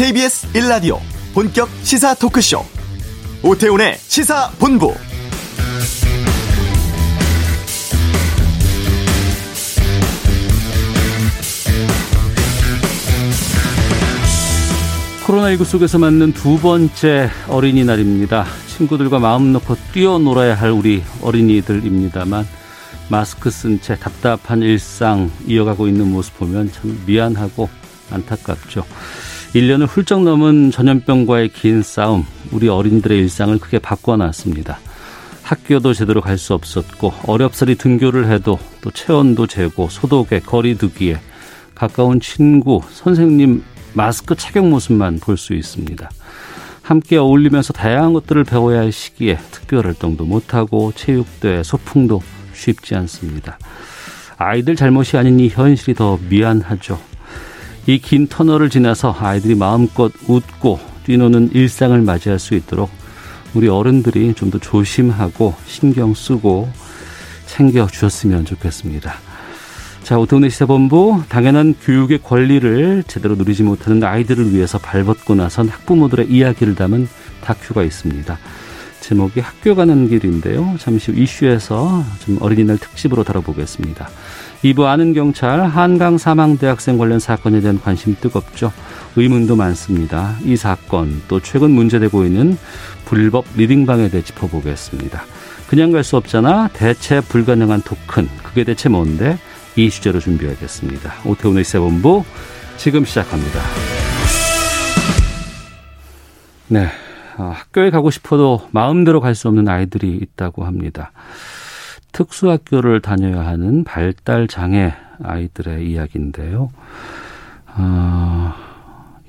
[0.00, 0.98] KBS 1라디오
[1.34, 2.64] 본격 시사 토크쇼
[3.42, 4.94] 오태훈의 시사본부
[15.26, 18.46] 코로나19 속에서 맞는 두 번째 어린이날입니다.
[18.68, 22.48] 친구들과 마음 놓고 뛰어놀아야 할 우리 어린이들입니다만
[23.10, 27.68] 마스크 쓴 채 답답한 일상 이어가고 있는 모습 보면 참 미안하고
[28.10, 28.86] 안타깝죠.
[29.54, 34.78] 1년을 훌쩍 넘은 전염병과의 긴 싸움, 우리 어린이들의 일상을 크게 바꿔놨습니다.
[35.42, 41.18] 학교도 제대로 갈 수 없었고 어렵사리 등교를 해도 또 체온도 재고 소독에 거리 두기에
[41.74, 46.08] 가까운 친구, 선생님 마스크 착용 모습만 볼 수 있습니다.
[46.82, 53.58] 함께 어울리면서 다양한 것들을 배워야 할 시기에 특별 활동도 못하고 체육대, 소풍도 쉽지 않습니다.
[54.36, 57.00] 아이들 잘못이 아닌 이 현실이 더 미안하죠.
[57.86, 62.90] 이 긴 터널을 지나서 아이들이 마음껏 웃고 뛰노는 일상을 맞이할 수 있도록
[63.54, 66.70] 우리 어른들이 좀 더 조심하고 신경 쓰고
[67.46, 69.12] 챙겨 주셨으면 좋겠습니다.
[70.04, 76.74] 자, 오태훈의 시사본부 당연한 교육의 권리를 제대로 누리지 못하는 아이들을 위해서 발벗고 나선 학부모들의 이야기를
[76.74, 77.08] 담은
[77.42, 78.38] 다큐가 있습니다.
[79.00, 80.76] 제목이 학교 가는 길인데요.
[80.78, 84.08] 잠시 후 이슈에서 좀 어린이날 특집으로 다뤄보겠습니다.
[84.62, 88.72] 2부 아는 경찰 한강 사망 대학생 관련 사건에 대한 관심 뜨겁죠.
[89.16, 90.36] 의문도 많습니다.
[90.44, 92.58] 이 사건 또 최근 문제되고 있는
[93.06, 95.22] 불법 리딩방에 대해 짚어보겠습니다.
[95.68, 96.68] 그냥 갈 수 없잖아.
[96.72, 98.28] 대체 불가능한 토큰.
[98.42, 99.38] 그게 대체 뭔데?
[99.76, 101.12] 이 주제로 준비하겠습니다.
[101.24, 102.24] 오태훈의 세본부
[102.76, 103.60] 지금 시작합니다.
[106.68, 106.88] 네.
[107.38, 111.12] 어, 학교에 가고 싶어도 마음대로 갈 수 없는 아이들이 있다고 합니다.
[112.12, 116.70] 특수학교를 다녀야 하는 발달 장애 아이들의 이야기인데요.
[117.76, 118.52] 어,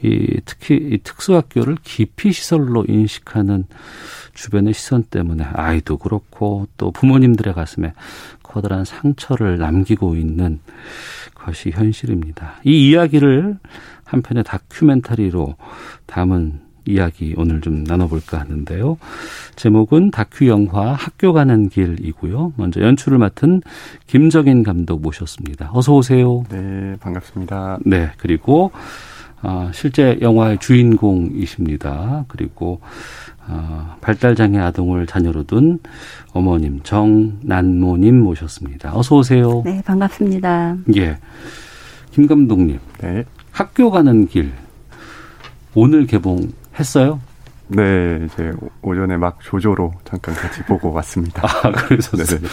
[0.04, 3.66] 이 특히 이 특수학교를 기피 시설로 인식하는
[4.34, 7.94] 주변의 시선 때문에 아이도 그렇고 또 부모님들의 가슴에
[8.42, 10.60] 커다란 상처를 남기고 있는
[11.36, 12.56] 것이 현실입니다.
[12.64, 13.58] 이 이야기를
[14.06, 15.56] 한편의 다큐멘터리로
[16.06, 18.98] 담은 이야기 오늘 좀 나눠볼까 하는데요.
[19.56, 22.54] 제목은 다큐 영화 학교 가는 길이고요.
[22.56, 23.62] 먼저 연출을 맡은
[24.08, 25.70] 김정인 감독 모셨습니다.
[25.74, 26.44] 어서 오세요.
[26.50, 27.80] 네, 반갑습니다.
[27.86, 28.72] 네, 그리고
[29.44, 32.26] 어, 실제 영화의 주인공이십니다.
[32.28, 32.80] 그리고
[33.48, 35.80] 어, 발달장애 아동을 자녀로 둔
[36.34, 38.96] 어머님 정난모님 모셨습니다.
[38.96, 39.62] 어서 오세요.
[39.66, 40.78] 네, 반갑습니다.
[40.96, 41.18] 예,
[42.12, 42.80] 김 감독님.
[43.00, 43.26] 네.
[43.52, 44.52] 학교 가는 길
[45.74, 46.50] 오늘 개봉
[46.80, 47.20] 했어요?
[47.68, 48.52] 네, 이제
[48.82, 51.44] 오전에 막 조조로 잠깐 같이 보고 왔습니다.
[51.46, 52.40] 아, 그러셨어요.
[52.40, 52.48] 네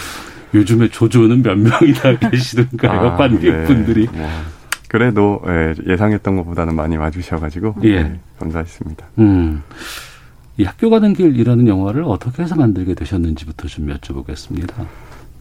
[0.54, 4.06] 요즘에 조조는 몇 명이나 계시던가요, 아, 관객분들이?
[4.06, 4.18] 네.
[4.18, 4.28] 뭐,
[4.88, 5.42] 그래도
[5.86, 8.02] 예, 상했던 것보다는 많이 와주셔가지고 예.
[8.02, 9.06] 네, 감사했습니다.
[9.18, 9.62] 음.
[10.56, 14.86] 이 학교 가는 길이라는 영화를 어떻게 해서 만들게 되셨는지부터 좀 여쭤보겠습니다.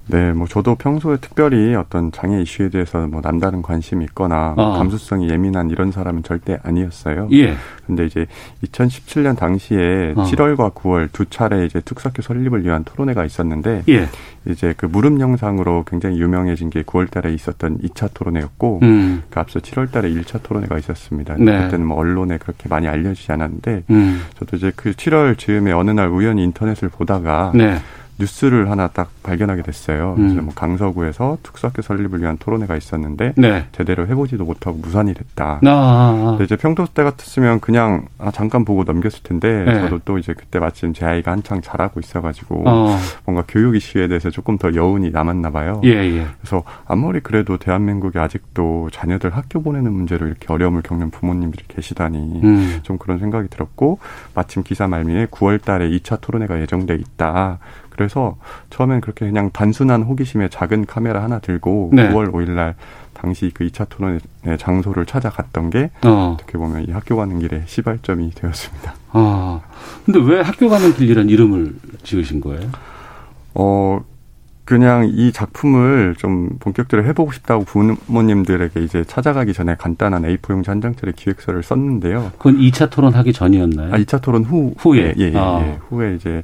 [0.08, 4.78] 네, 뭐 저도 평소에 특별히 어떤 장애 이슈에 대해서 뭐 남다른 관심이 있거나 뭐 아.
[4.78, 7.28] 감수성이 예민한 이런 사람은 절대 아니었어요.
[7.34, 7.56] 예.
[7.86, 8.26] 근데 이제
[8.64, 10.24] 2017년 당시에 아.
[10.24, 14.08] 7월과 9월 두 차례 이제 특수학교 설립을 위한 토론회가 있었는데 예.
[14.46, 19.24] 이제 그 무릎 영상으로 굉장히 유명해진 게 9월 달에 있었던 2차 토론회였고 음.
[19.30, 21.36] 그 앞서 7월 달에 1차 토론회가 있었습니다.
[21.38, 21.64] 네.
[21.64, 24.22] 그때는 뭐 언론에 그렇게 많이 알려지지 않았는데 음.
[24.40, 27.78] 저도 이제 그 7월 즈음에 어느 날 우연히 인터넷을 보다가 네.
[28.20, 30.16] 뉴스를 하나 딱 발견하게 됐어요.
[30.18, 30.30] 음.
[30.30, 33.66] 그래서 뭐 강서구에서 특수학교 설립을 위한 토론회가 있었는데 네.
[33.72, 35.60] 제대로 해보지도 못하고 무산이 됐다.
[35.64, 36.30] 아, 아, 아.
[36.32, 39.82] 근데 이제 평소 때 같았으면 그냥 아, 잠깐 보고 넘겼을 텐데 네.
[39.82, 42.98] 저도 또 이제 그때 마침 제 아이가 한창 자라고 있어가지고 어.
[43.26, 45.82] 뭔가 교육 이슈에 대해서 조금 더 여운이 남았나 봐요.
[45.84, 46.28] 예, 예.
[46.40, 52.80] 그래서 아무리 그래도 대한민국에 아직도 자녀들 학교 보내는 문제로 이렇게 어려움을 겪는 부모님들이 계시다니 음.
[52.84, 54.00] 좀 그런 생각이 들었고
[54.34, 57.60] 마침 기사 말미에 9월달에 2차 토론회가 예정돼 있다.
[57.98, 58.38] 그래서
[58.70, 62.10] 처음엔 그렇게 그냥 단순한 호기심에 작은 카메라 하나 들고 네.
[62.10, 62.76] 9월 5일 날
[63.14, 64.20] 당시 그 2차 토론의
[64.60, 66.38] 장소를 찾아갔던 게 어.
[66.40, 68.94] 떻게 보면 이 학교 가는 길의 시발점이 되었습니다.
[69.12, 69.62] 아.
[70.06, 72.70] 근데 왜 학교 가는 길이라는 이름을 지으신 거예요?
[73.56, 74.02] 어,
[74.68, 81.14] 그냥 이 작품을 좀 본격적으로 해보고 싶다고 부모님들에게 이제 찾아가기 전에 간단한 A4용지 한 장짜리
[81.14, 82.34] 기획서를 썼는데요.
[82.38, 83.94] 그건 2차 토론 하기 전이었나요?
[83.94, 84.74] 아, 2차 토론 후.
[84.78, 85.14] 후에?
[85.18, 85.62] 예, 예, 아.
[85.62, 85.80] 예.
[85.88, 86.44] 후에 이제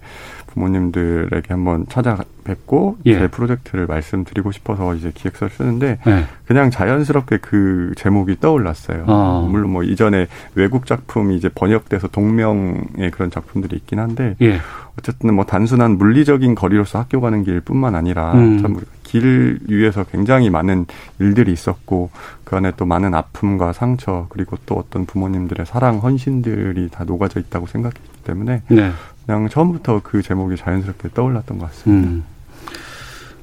[0.54, 3.20] 부모님들에게 한번 찾아뵙고 예.
[3.20, 6.26] 제 프로젝트를 말씀드리고 싶어서 이제 기획서를 쓰는데 예.
[6.46, 9.06] 그냥 자연스럽게 그 제목이 떠올랐어요.
[9.08, 9.48] 아.
[9.50, 14.60] 물론 뭐 이전에 외국 작품이 이제 번역돼서 동명의 그런 작품들이 있긴 한데 예.
[14.98, 18.62] 어쨌든 뭐 단순한 물리적인 거리로서 학교 가는 길뿐만 아니라 음.
[18.62, 20.86] 참길 위에서 굉장히 많은
[21.20, 22.12] 일들이 있었고
[22.44, 27.66] 그 안에 또 많은 아픔과 상처 그리고 또 어떤 부모님들의 사랑 헌신들이 다 녹아져 있다고
[27.66, 28.92] 생각했기 때문에 네.
[29.26, 32.10] 그냥 처음부터 그 제목이 자연스럽게 떠올랐던 것 같습니다.
[32.10, 32.24] 음.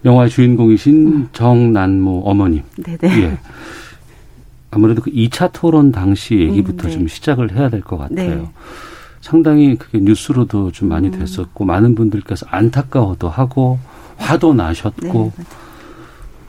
[0.05, 1.29] 영화의 주인공이신 음.
[1.32, 2.62] 정난모 어머님.
[2.77, 3.23] 네네.
[3.23, 3.38] 예.
[4.71, 6.93] 아무래도 그 2차 토론 당시 얘기부터 음, 네.
[6.94, 8.35] 좀 시작을 해야 될 것 같아요.
[8.43, 8.50] 네.
[9.21, 11.19] 상당히 그게 뉴스로도 좀 많이 음.
[11.19, 13.79] 됐었고 많은 분들께서 안타까워도 하고
[14.17, 15.44] 화도 나셨고 네.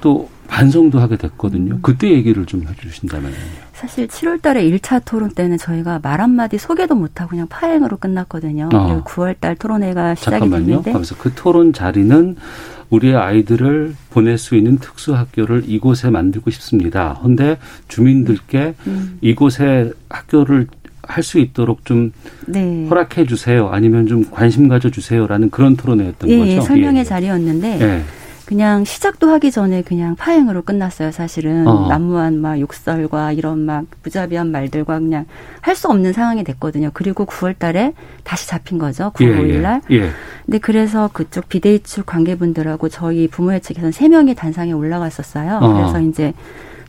[0.02, 1.76] 또 반성도 하게 됐거든요.
[1.76, 1.80] 음.
[1.82, 3.34] 그때 얘기를 좀 해주신다면요.
[3.72, 8.68] 사실 7월 달에 1차 토론 때는 저희가 말 한마디 소개도 못하고 그냥 파행으로 끝났거든요.
[8.74, 8.86] 어.
[8.88, 10.66] 그리고 9월 달 토론회가 시작이 잠깐만요.
[10.66, 10.92] 됐는데.
[10.92, 12.36] 그래서 그 토론 자리는
[12.90, 17.18] 우리의 아이들을 보낼 수 있는 특수학교를 이곳에 만들고 싶습니다.
[17.22, 17.58] 그런데
[17.88, 19.20] 주민들께 음.
[19.22, 20.68] 이곳에 학교를
[21.04, 22.12] 할 수 있도록 좀
[22.46, 22.88] 네.
[22.90, 23.70] 허락해 주세요.
[23.70, 26.52] 아니면 좀 관심 가져 주세요라는 그런 토론회였던 예, 거죠.
[26.52, 27.04] 예, 설명의 예.
[27.04, 28.02] 자리였는데 예.
[28.46, 31.68] 그냥 시작도 하기 전에 그냥 파행으로 끝났어요, 사실은.
[31.68, 31.88] 어.
[31.88, 35.26] 난무한 막 욕설과 이런 막 무자비한 말들과 그냥
[35.62, 36.92] 할 수 없는 상황이 됐거든요.
[36.94, 37.94] 그리고 9월 달에
[38.24, 39.12] 다시 잡힌 거죠.
[39.16, 39.82] 9월 예, 5일 날.
[39.92, 40.10] 예, 예.
[40.46, 45.60] 근데 그래서 그쪽 비대위 측 관계분들하고 저희 부모의 측에서는 3 명이 단상에 올라갔었어요.
[45.62, 45.74] 어.
[45.74, 46.34] 그래서 이제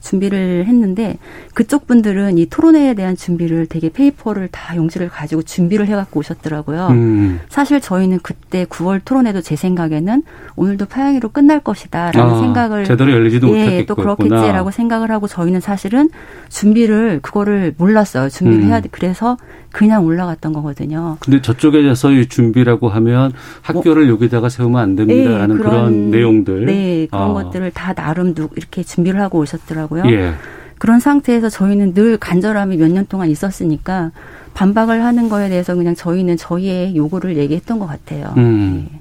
[0.02, 1.16] 준비를 했는데
[1.54, 6.88] 그쪽 분들은 이 토론회에 대한 준비를 되게 페이퍼를 다 용지를 가지고 준비를 해갖고 오셨더라고요.
[6.88, 7.40] 음.
[7.49, 10.22] 사실 저희는 그때 9월 토론회도 제 생각에는
[10.56, 13.87] 오늘도 파양이로 끝날 것이다라는 아, 생각을 제대로 열리지도 예, 못했겠구나.
[13.87, 16.10] 또 그렇겠지라고 생각을 하고 저희는 사실은
[16.49, 18.28] 준비를 그거를 몰랐어요.
[18.28, 18.69] 준비를 음.
[18.69, 18.88] 해야 돼.
[18.90, 19.37] 그래서
[19.73, 21.17] 그냥 올라갔던 거거든요.
[21.21, 23.33] 근데 저쪽에서의 준비라고 하면
[23.63, 26.67] 학교를 뭐, 여기다가 세우면 안 됩니다라는 네, 그런, 그런, 내용들.
[26.67, 27.33] 네, 그런 아.
[27.33, 30.05] 것들을 다 나름 누 이렇게 준비를 하고 오셨더라고요.
[30.07, 30.35] 예.
[30.79, 34.11] 그런 상태에서 저희는 늘 간절함이 몇 년 동안 있었으니까
[34.55, 38.35] 반박을 하는 거에 대해서 그냥 저희는 저희의 요구를 얘기했던 것 같아요.
[38.37, 38.89] 음.
[38.93, 39.01] 네.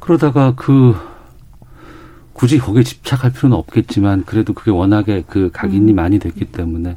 [0.00, 0.94] 그러다가 그
[2.32, 5.96] 굳이 거기에 집착할 필요는 없겠지만 그래도 그게 워낙에 그 각인이 음.
[5.96, 6.96] 많이 됐기 때문에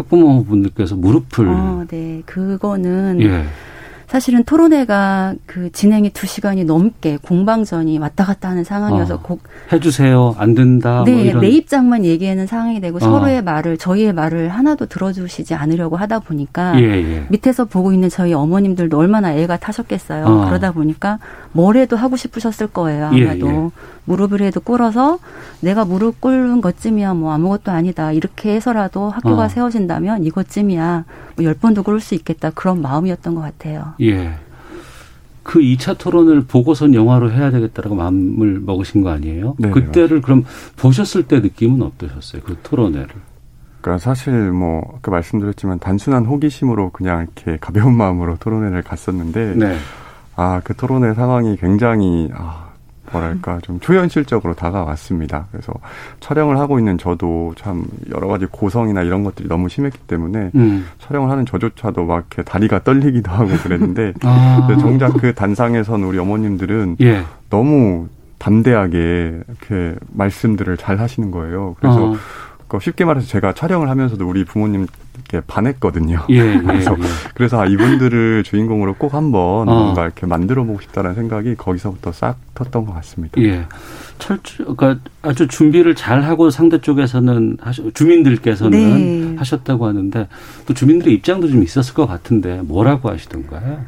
[0.00, 1.48] 학부모분들께서 무릎을.
[1.48, 2.22] 어, 네.
[2.26, 3.20] 그거는.
[3.22, 3.44] 예.
[4.10, 9.42] 사실은 토론회가 그 진행이 두 시간이 넘게 공방전이 왔다 갔다 하는 상황이어서 어, 꼭
[9.72, 10.96] 해주세요 안 된다.
[10.96, 13.00] 뭐 네, 뭐 내 입장만 얘기하는 상황이 되고 어.
[13.00, 17.26] 서로의 말을 저희의 말을 하나도 들어주시지 않으려고 하다 보니까 예, 예.
[17.28, 20.26] 밑에서 보고 있는 저희 어머님들도 얼마나 애가 타셨겠어요.
[20.26, 20.44] 어.
[20.46, 21.20] 그러다 보니까
[21.52, 23.70] 뭘 해도 하고 싶으셨을 거예요 예, 아마도 예,
[24.06, 25.18] 무릎을 해도 꿇어서
[25.60, 29.48] 내가 무릎 꿇는 것쯤이야 뭐 아무것도 아니다 이렇게 해서라도 학교가 어.
[29.48, 31.04] 세워진다면 이것쯤이야
[31.36, 33.94] 뭐 열 번도 꿇을 수 있겠다 그런 마음이었던 것 같아요.
[34.00, 34.34] 예.
[35.42, 39.56] 그 2차 토론을 보고선 영화로 해야 되겠다라고 마음을 먹으신 거 아니에요?
[39.58, 40.26] 네, 그때를 맞습니다.
[40.26, 40.44] 그럼
[40.76, 42.42] 보셨을 때 느낌은 어떠셨어요?
[42.42, 43.08] 그 토론회를?
[43.80, 49.76] 그러니까 사실 뭐 아까 말씀드렸지만 단순한 호기심으로 그냥 이렇게 가벼운 마음으로 토론회를 갔었는데 네.
[50.36, 52.69] 아그 토론회 상황이 굉장히 아
[53.12, 55.46] 뭐랄까 좀 초현실적으로 다가왔습니다.
[55.50, 55.72] 그래서
[56.20, 60.86] 촬영을 하고 있는 저도 참 여러 가지 고성이나 이런 것들이 너무 심했기 때문에 음.
[60.98, 64.68] 촬영을 하는 저조차도 막 이렇게 다리가 떨리기도 하고 그랬는데 아.
[64.80, 67.24] 정작 그 단상에선 우리 어머님들은 예.
[67.48, 68.08] 너무
[68.38, 71.76] 담대하게 이렇게 말씀들을 잘 하시는 거예요.
[71.78, 72.16] 그래서 어.
[72.70, 76.20] 그 쉽게 말해서 제가 촬영을 하면서도 우리 부모님께 반했거든요.
[76.30, 77.02] 예, 예, 그래서 예.
[77.34, 79.84] 그래서 아, 이분들을 주인공으로 꼭 한번 어.
[79.84, 83.42] 뭔가 이렇게 만들어 보고 싶다는 생각이 거기서부터 싹 텄던 것 같습니다.
[83.42, 83.66] 예.
[84.20, 89.36] 철주 그러니까 아주 준비를 잘 하고 상대 쪽에서는 하셔, 주민들께서는 네.
[89.36, 90.28] 하셨다고 하는데
[90.66, 93.84] 또 주민들의 입장도 좀 있었을 것 같은데 뭐라고 하시던가요?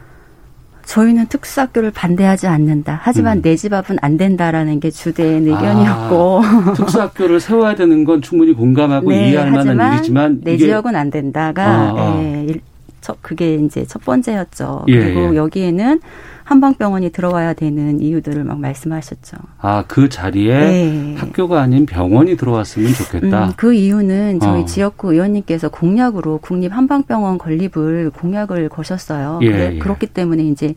[0.84, 3.00] 저희는 특수학교를 반대하지 않는다.
[3.02, 3.42] 하지만 음.
[3.42, 6.42] 내집 앞은 안 된다라는 게 주된 의견이었고.
[6.44, 11.64] 아, 특수학교를 세워야 되는 건 충분히 공감하고 네, 이해할 만한 일이지만 내 지역은 안 된다가
[11.64, 12.71] 아, 아.
[13.02, 14.84] 예, 그게 이제 첫 번째였죠.
[14.88, 15.36] 예, 그리고 예.
[15.36, 16.00] 여기에는
[16.44, 19.36] 한방병원이 들어와야 되는 이유들을 막 말씀하셨죠.
[19.60, 21.14] 아, 그 자리에 네.
[21.16, 23.46] 학교가 아닌 병원이 들어왔으면 좋겠다.
[23.46, 24.64] 음, 그 이유는 저희 어.
[24.64, 29.40] 지역구 의원님께서 공약으로 국립 한방병원 건립을 공약을 거셨어요.
[29.42, 29.78] 예, 예.
[29.78, 30.74] 그렇기 때문에 이제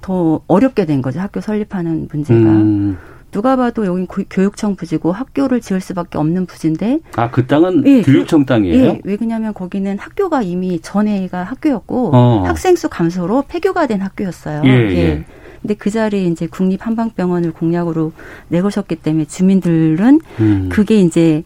[0.00, 1.20] 더 어렵게 된 거죠.
[1.20, 2.40] 학교 설립하는 문제가.
[2.40, 2.98] 음.
[3.32, 7.00] 누가 봐도 여기 교육청 부지고 학교를 지을 수밖에 없는 부지인데.
[7.16, 8.84] 아, 그 땅은 예, 교육청 땅이에요?
[8.84, 12.44] 예, 왜 그냐면 거기는 학교가 이미 전에가 학교였고 어.
[12.46, 14.62] 학생 수 감소로 폐교가 된 학교였어요.
[14.66, 14.96] 예, 예.
[14.96, 15.24] 예.
[15.62, 18.12] 근데 그 자리에 이제 국립 한방병원을 공약으로
[18.48, 20.68] 내거셨기 때문에 주민들은 음.
[20.70, 21.42] 그게 이제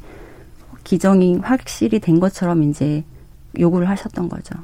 [0.84, 3.04] 기정이 확실히 된 것처럼 이제
[3.58, 4.54] 요구를 하셨던 거죠.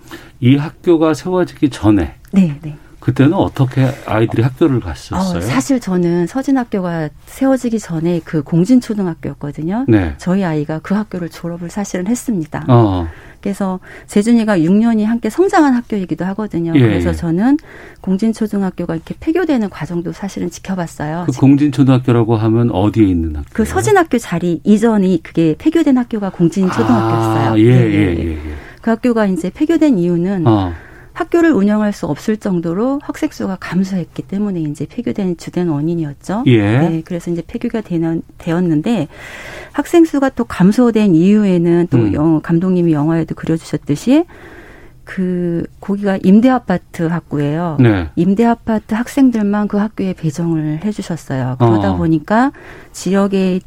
[0.40, 2.76] 이 학교가 세워지기 전에 네, 네.
[3.02, 5.38] 그때는 어떻게 아이들이 학교를 갔었어요?
[5.38, 9.86] 어, 사실 저는 서진학교가 세워지기 전에 그 공진초등학교였거든요.
[9.88, 10.14] 네.
[10.18, 12.64] 저희 아이가 그 학교를 졸업을 사실은 했습니다.
[12.68, 13.08] 어.
[13.40, 16.72] 그래서 재준이가 6년이 함께 성장한 학교이기도 하거든요.
[16.76, 16.80] 예.
[16.80, 17.56] 그래서 저는
[18.02, 21.24] 공진초등학교가 이렇게 폐교되는 과정도 사실은 지켜봤어요.
[21.26, 23.48] 그 공진초등학교라고 하면 어디에 있는 학교?
[23.52, 27.50] 그 서진학교 자리 이전이 그게 폐교된 학교가 공진초등학교였어요.
[27.50, 28.38] 아, 예, 예, 예, 예,
[28.80, 30.72] 그 학교가 이제 폐교된 이유는 어.
[31.22, 36.44] 학교를 운영할 수 없을 정도로 학생 수가 감소했기 때문에 이제 폐교된 주된 원인이었죠.
[36.46, 36.78] 예.
[36.78, 39.08] 네, 그래서 이제 폐교가 되는, 되었는데
[39.72, 42.12] 학생 수가 또 감소된 이유에는 또 음.
[42.14, 44.24] 영, 감독님이 영화에도 그려주셨듯이
[45.04, 47.76] 그 거기가 임대 아파트 학구예요.
[47.80, 48.08] 네.
[48.16, 51.56] 임대 아파트 학생들만 그 학교에 배정을 해주셨어요.
[51.58, 51.96] 그러다 어.
[51.96, 52.52] 보니까
[52.92, 53.60] 지역에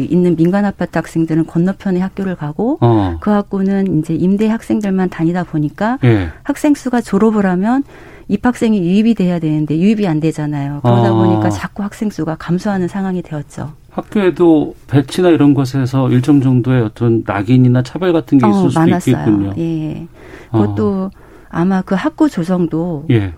[0.00, 3.18] 있는 민간 아파트 학생들은 건너편에 학교를 가고 어.
[3.20, 6.30] 그 학교는 이제 임대 학생들만 다니다 보니까 예.
[6.42, 7.84] 학생 수가 졸업을 하면
[8.28, 10.80] 입학생이 유입이 돼야 되는데 유입이 안 되잖아요.
[10.82, 11.16] 그러다 어.
[11.16, 13.72] 보니까 자꾸 학생 수가 감소하는 상황이 되었죠.
[13.90, 18.80] 학교에도 배치나 이런 것에서 일정 정도의 어떤 낙인이나 차별 같은 게 어, 있을 어, 수도
[18.80, 19.16] 많았어요.
[19.16, 19.54] 있겠군요.
[19.58, 20.06] 예.
[20.50, 21.10] 그것도 어.
[21.50, 23.34] 아마 그 학교 조정도 예.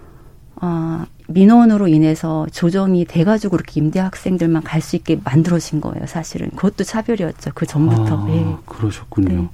[0.62, 6.06] 어, 민원으로 인해서 조정이 돼가지고 그렇게 임대 학생들만 갈 수 있게 만들어진 거예요.
[6.06, 7.52] 사실은 그것도 차별이었죠.
[7.54, 8.18] 그 전부터.
[8.18, 8.44] 아, 예.
[8.66, 9.28] 그러셨군요.
[9.28, 9.48] 네.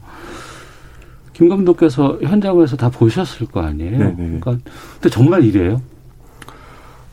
[1.33, 3.99] 김 감독께서 현장에서 다 보셨을 거 아니에요.
[3.99, 4.15] 네네.
[4.17, 4.59] 그러니까
[4.95, 5.81] 근데 정말 이래요?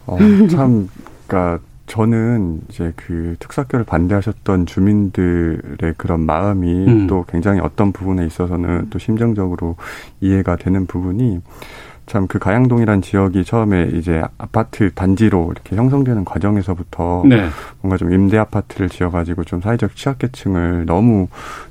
[0.08, 0.18] 어,
[0.50, 0.90] 참,
[1.28, 7.08] 그러니까 저는 이제 그 특사학교를 반대하셨던 주민들의 그런 마음이 음.
[7.08, 9.76] 또 굉장히 어떤 부분에 있어서는 또 심정적으로
[10.20, 11.40] 이해가 되는 부분이
[12.08, 17.48] 참 그 가양동이란 지역이 처음에 이제 아파트 단지로 이렇게 형성되는 과정에서부터 네.
[17.82, 21.28] 뭔가 좀 임대 아파트를 지어가지고 좀 사회적 취약계층을 너무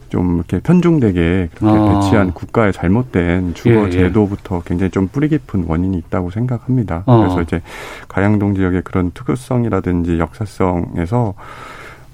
[0.08, 2.00] 좀 이렇게 편중되게 그렇게 아.
[2.00, 3.90] 배치한 국가의 잘못된 주거 예, 예.
[3.90, 7.02] 제도부터 굉장히 좀 뿌리 깊은 원인이 있다고 생각합니다.
[7.06, 7.18] 어.
[7.18, 7.60] 그래서 이제
[8.08, 11.34] 가양동 지역의 그런 특수성이라든지 역사성에서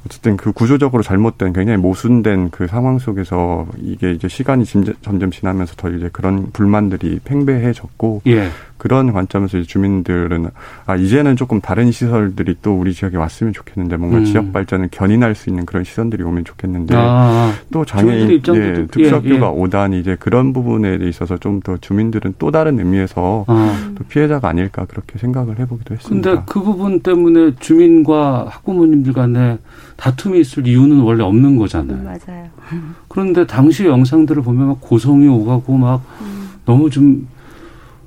[0.06, 4.64] 어쨌든 그 구조적으로 잘못된 굉장히 모순된 그 상황 속에서 이게 이제 시간이
[5.00, 8.48] 점점 지나면서 더 이제 그런 불만들이 팽배해졌고 예.
[8.78, 10.48] 그런 관점에서 이제 주민들은
[10.86, 14.24] 아 이제는 조금 다른 시설들이 또 우리 지역에 왔으면 좋겠는데 뭔가 음.
[14.24, 17.52] 지역 발전을 견인할 수 있는 그런 시선들이 오면 좋겠는데 아.
[17.70, 19.60] 또 장애인 예, 특수학교가 예, 예.
[19.60, 23.92] 오다니 이제 그런 부분에 있어서 좀 더 주민들은 또 다른 의미에서 아.
[23.96, 26.30] 또 피해자가 아닐까 그렇게 생각을 해보기도 했습니다.
[26.30, 29.58] 근데 그 부분 때문에 주민과 학부모님들 간에
[29.96, 31.98] 다툼이 있을 이유는 원래 없는 거잖아요.
[31.98, 32.48] 음, 맞아요.
[33.08, 36.50] 그런데 당시 영상들을 보면 막 고성이 오가고 막 음.
[36.64, 37.28] 너무 좀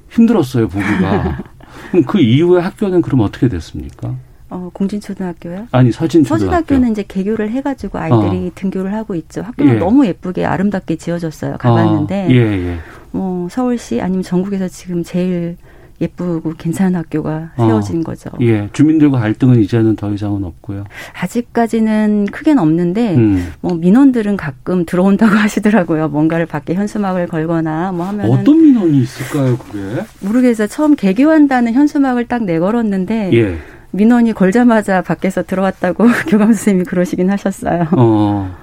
[0.09, 1.39] 힘들었어요, 보기가.
[1.91, 4.15] 그럼 그 이후에 학교는 그럼 어떻게 됐습니까?
[4.49, 5.67] 어, 공진초등학교요?
[5.71, 6.45] 아니, 서진초등학교.
[6.45, 8.51] 서진학교는 이제 개교를 해가지고 아이들이 어.
[8.55, 9.41] 등교를 하고 있죠.
[9.41, 9.79] 학교는 예.
[9.79, 11.57] 너무 예쁘게 아름답게 지어졌어요.
[11.57, 12.25] 가봤는데.
[12.25, 12.29] 어.
[12.29, 12.77] 예, 예.
[13.11, 15.57] 뭐, 서울시 아니면 전국에서 지금 제일
[16.01, 17.67] 예쁘고 괜찮은 학교가 어.
[17.67, 18.29] 세워진 어, 거죠.
[18.41, 20.85] 예, 주민들과 갈등은 이제는 더 이상은 없고요.
[21.21, 23.53] 아직까지는 크게는 없는데 음.
[23.61, 26.09] 뭐 민원들은 가끔 들어온다고 하시더라고요.
[26.09, 30.03] 뭔가를 밖에 현수막을 걸거나 뭐 하면 어떤 민원이 있을까요, 그게?
[30.21, 30.67] 모르겠어요.
[30.67, 33.57] 처음 개교한다는 현수막을 딱 내걸었는데 예.
[33.91, 37.87] 민원이 걸자마자 밖에서 들어왔다고 교감 선생님이 그러시긴 하셨어요.
[37.93, 38.53] 어,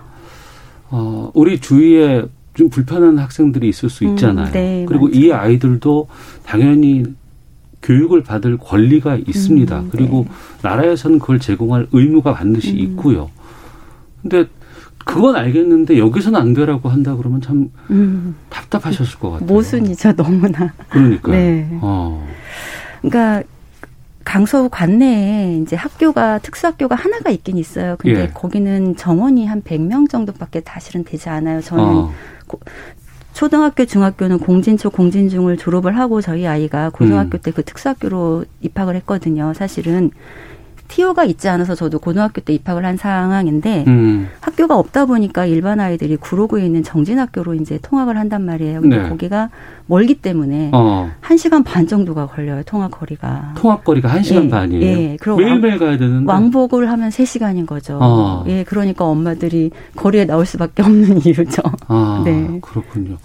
[0.90, 4.46] 어 우리 주위에 좀 불편한 학생들이 있을 수 음, 있잖아요.
[4.46, 5.18] 음, 네, 그리고 맞아요.
[5.18, 6.08] 이 아이들도
[6.44, 7.04] 당연히
[7.82, 9.80] 교육을 받을 권리가 있습니다.
[9.80, 10.34] 음, 그리고 네.
[10.62, 12.78] 나라에서는 그걸 제공할 의무가 반드시 음.
[12.78, 13.30] 있고요.
[14.22, 14.46] 근데
[15.04, 18.36] 그건 알겠는데 여기서는 안 되라고 한다 그러면 참 음.
[18.50, 19.46] 답답하셨을 것 같아요.
[19.46, 20.72] 모순이죠, 너무나.
[20.88, 21.32] 그러니까.
[21.32, 21.68] 네.
[21.80, 22.26] 어.
[23.00, 23.42] 그러니까
[24.24, 27.96] 강서구 관내에 이제 학교가 특수학교가 하나가 있긴 있어요.
[27.98, 28.28] 근데 예.
[28.28, 31.60] 거기는 정원이 한 100명 정도밖에 사실은 되지 않아요.
[31.60, 32.12] 저는 어.
[33.32, 37.40] 초등학교, 중학교는 공진초, 공진중을 졸업을 하고 저희 아이가 고등학교 음.
[37.42, 39.52] 때그 특수학교로 입학을 했거든요.
[39.54, 40.10] 사실은
[40.92, 44.28] 티오가 있지 않아서 저도 고등학교 때 입학을 한 상황인데 음.
[44.42, 48.82] 학교가 없다 보니까 일반 아이들이 구로구에 있는 정진학교로 이제 통학을 한단 말이에요.
[48.82, 49.08] 근데 네.
[49.08, 49.48] 거기가
[49.86, 51.10] 멀기 때문에 어.
[51.22, 52.62] 1시간 반 정도가 걸려요.
[52.66, 53.54] 통학 거리가.
[53.56, 54.82] 통학 거리가 1시간 예, 반이에요.
[54.82, 55.16] 예.
[55.18, 57.98] 그럼 매일매일 가야 되는데 왕복을 하면 3시간인 거죠.
[57.98, 58.44] 어.
[58.48, 58.62] 예.
[58.62, 61.62] 그러니까 엄마들이 거리에 나올 수밖에 없는 이유죠.
[61.88, 62.58] 아, 네.
[62.60, 63.16] 그렇군요.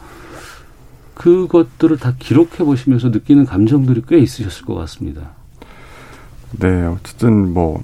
[1.15, 5.31] 그것들을 다 기록해 보시면서 느끼는 감정들이 꽤 있으셨을 것 같습니다.
[6.59, 7.83] 네, 어쨌든 뭐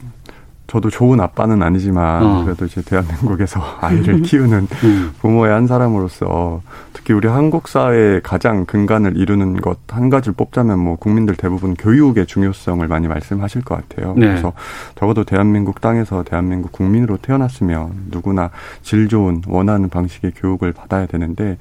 [0.74, 2.44] 저도 좋은 아빠는 아니지만 어.
[2.44, 5.12] 그래도 이제 대한민국에서 아이를 키우는 음.
[5.20, 6.64] 부모의 한 사람으로서
[6.94, 12.26] 특히 우리 한국 사회의 가장 근간을 이루는 것 한 가지를 뽑자면 뭐 국민들 대부분 교육의
[12.26, 14.16] 중요성을 많이 말씀하실 것 같아요.
[14.18, 14.28] 네.
[14.28, 14.54] 그래서
[14.96, 18.50] 적어도 대한민국 땅에서 대한민국 국민으로 태어났으면 누구나
[18.82, 21.58] 질 좋은 원하는 방식의 교육을 받아야 되는데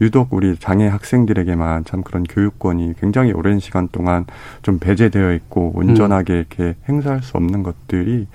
[0.00, 4.26] 유독 우리 장애 학생들에게만 참 그런 교육권이 굉장히 오랜 시간 동안
[4.62, 6.38] 좀 배제되어 있고 온전하게 음.
[6.38, 8.26] 이렇게 행사할 수 없는 것들이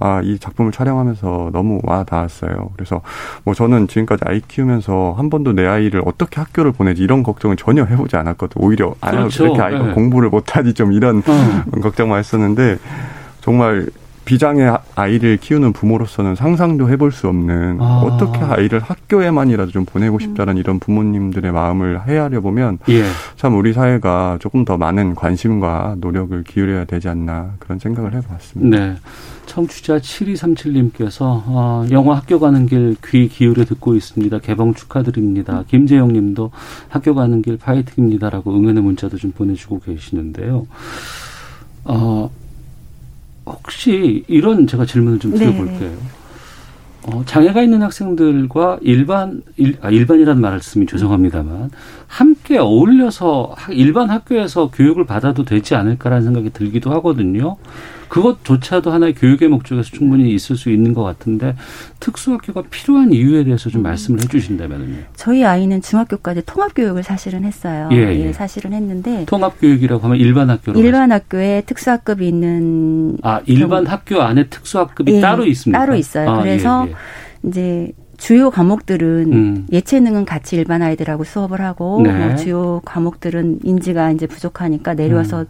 [0.00, 2.70] 아, 이 작품을 촬영하면서 너무 와 닿았어요.
[2.74, 3.00] 그래서
[3.44, 7.84] 뭐 저는 지금까지 아이 키우면서 한 번도 내 아이를 어떻게 학교를 보내지 이런 걱정을 전혀
[7.84, 8.64] 해보지 않았거든요.
[8.64, 9.44] 오히려 아, 그렇죠.
[9.44, 9.92] 아, 이렇게 아이가 네.
[9.94, 11.80] 공부를 못하지 좀 이런 어.
[11.82, 12.78] 걱정만 했었는데
[13.40, 13.86] 정말
[14.28, 18.02] 비장의 아이를 키우는 부모로서는 상상도 해볼 수 없는 아.
[18.04, 20.58] 어떻게 아이를 학교에만이라도 좀 보내고 싶다는 음.
[20.58, 23.04] 이런 부모님들의 마음을 헤아려 보면 예.
[23.36, 28.78] 참 우리 사회가 조금 더 많은 관심과 노력을 기울여야 되지 않나 그런 생각을 해봤습니다.
[28.78, 28.96] 네.
[29.46, 34.40] 청취자 7237님께서 어, 영화 학교 가는 길 귀 기울여 듣고 있습니다.
[34.40, 35.64] 개봉 축하드립니다.
[35.68, 36.50] 김재영 님도
[36.90, 40.66] 학교 가는 길 파이팅입니다라고 응원의 문자도 좀 보내주고 계시는데요.
[41.84, 42.30] 어,
[43.50, 45.90] 혹시 이런 제가 질문을 좀 드려볼게요.
[45.90, 45.96] 네.
[47.06, 51.70] 어, 장애가 있는 학생들과 일반 일, 아, 일반이라는 말씀이 죄송합니다만
[52.06, 57.56] 함께 어울려서 일반 학교에서 교육을 받아도 되지 않을까라는 생각이 들기도 하거든요.
[58.08, 61.54] 그것조차도 하나의 교육의 목적에서 충분히 있을 수 있는 것 같은데
[62.00, 63.82] 특수학교가 필요한 이유에 대해서 좀 음.
[63.84, 64.96] 말씀을 해주신다면요.
[65.14, 67.88] 저희 아이는 중학교까지 통합교육을 사실은 했어요.
[67.92, 68.26] 예, 예.
[68.26, 73.92] 예 사실은 했는데 통합교육이라고 하면 일반 학교로 일반 학교에 특수학급이 있는 아 일반 경우.
[73.92, 75.78] 학교 안에 특수학급이 예, 따로 있습니다.
[75.78, 76.30] 따로 있어요.
[76.30, 77.48] 아, 그래서 예, 예.
[77.48, 79.66] 이제 주요 과목들은 음.
[79.72, 82.12] 예체능은 같이 일반 아이들하고 수업을 하고 네.
[82.12, 85.46] 뭐 주요 과목들은 인지가 이제 부족하니까 내려와서 음.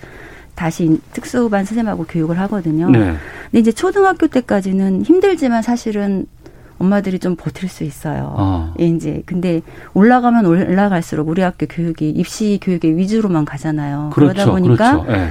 [0.59, 2.91] 다시 특수반 선생님하고 교육을 하거든요.
[2.91, 3.15] 네.
[3.45, 6.27] 근데 이제 초등학교 때까지는 힘들지만 사실은
[6.79, 8.35] 엄마들이 좀 버틸 수 있어요.
[8.37, 8.75] 어.
[8.81, 9.63] 예, 이제 근데
[9.95, 14.11] 올라가면 올라갈수록 우리 학교 교육이 입시 교육의 위주로만 가잖아요.
[14.13, 15.13] 그렇죠, 그러다 보니까 그렇죠.
[15.13, 15.29] 네.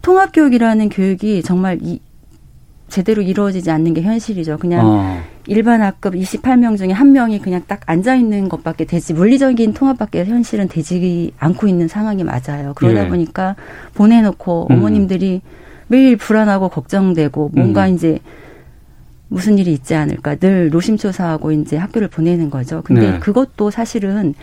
[0.00, 2.00] 통합 교육이라는 교육이 정말 이,
[2.88, 4.58] 제대로 이루어지지 않는 게 현실이죠.
[4.58, 5.20] 그냥 어.
[5.46, 10.68] 일반 학급 28명 중에 한 명이 그냥 딱 앉아 있는 것밖에 되지 물리적인 통합밖에 현실은
[10.68, 12.72] 되지 않고 있는 상황이 맞아요.
[12.74, 13.08] 그러다 예.
[13.08, 13.56] 보니까
[13.94, 14.76] 보내놓고 음.
[14.76, 15.42] 어머님들이
[15.88, 17.94] 매일 불안하고 걱정되고 뭔가 음.
[17.94, 18.18] 이제
[19.28, 22.82] 무슨 일이 있지 않을까 늘 노심초사하고 이제 학교를 보내는 거죠.
[22.84, 23.18] 근데 네.
[23.18, 24.34] 그것도 사실은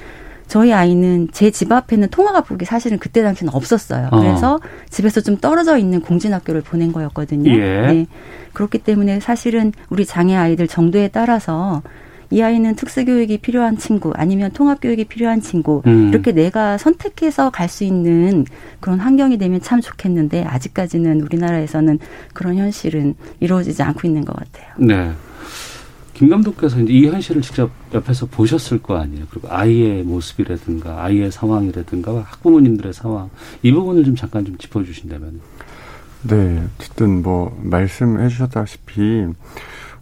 [0.48, 4.10] 저희 아이는 제 집 앞에는 통화가북이 사실은 그때 당시는 없었어요.
[4.12, 4.20] 어.
[4.20, 4.60] 그래서
[4.90, 7.52] 집에서 좀 떨어져 있는 공진학교를 보낸 거였거든요.
[7.52, 7.58] 예.
[7.88, 8.06] 네.
[8.54, 11.82] 그렇기 때문에 사실은 우리 장애 아이들 정도에 따라서
[12.30, 16.10] 이 아이는 특수교육이 필요한 친구 아니면 통합교육이 필요한 친구 음.
[16.10, 18.46] 이렇게 내가 선택해서 갈 수 있는
[18.80, 22.00] 그런 환경이 되면 참 좋겠는데 아직까지는 우리나라에서는
[22.34, 24.74] 그런 현실은 이루어지지 않고 있는 것 같아요.
[24.78, 25.12] 네.
[26.14, 29.26] 김 감독께서 이제 이 현실을 직접 옆에서 보셨을 거 아니에요.
[29.30, 33.30] 그리고 아이의 모습이라든가 아이의 상황이라든가 학부모님들의 상황
[33.62, 35.42] 이 부분을 좀 잠깐 좀 짚어주신다면.
[36.24, 39.26] 네, 어쨌든 뭐 말씀해 주셨다시피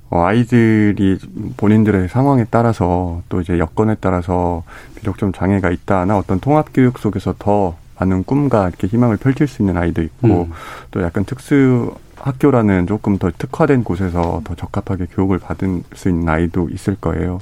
[0.10, 1.18] 어, 아이들이
[1.56, 4.64] 본인들의 상황에 따라서 또 이제 여건에 따라서
[4.96, 9.62] 비록 좀 장애가 있다나 어떤 통합 교육 속에서 더 많은 꿈과 이렇게 희망을 펼칠 수
[9.62, 10.52] 있는 아이도 있고 음.
[10.92, 16.70] 또 약간 특수 학교라는 조금 더 특화된 곳에서 더 적합하게 교육을 받을 수 있는 아이도
[16.70, 17.40] 있을 거예요.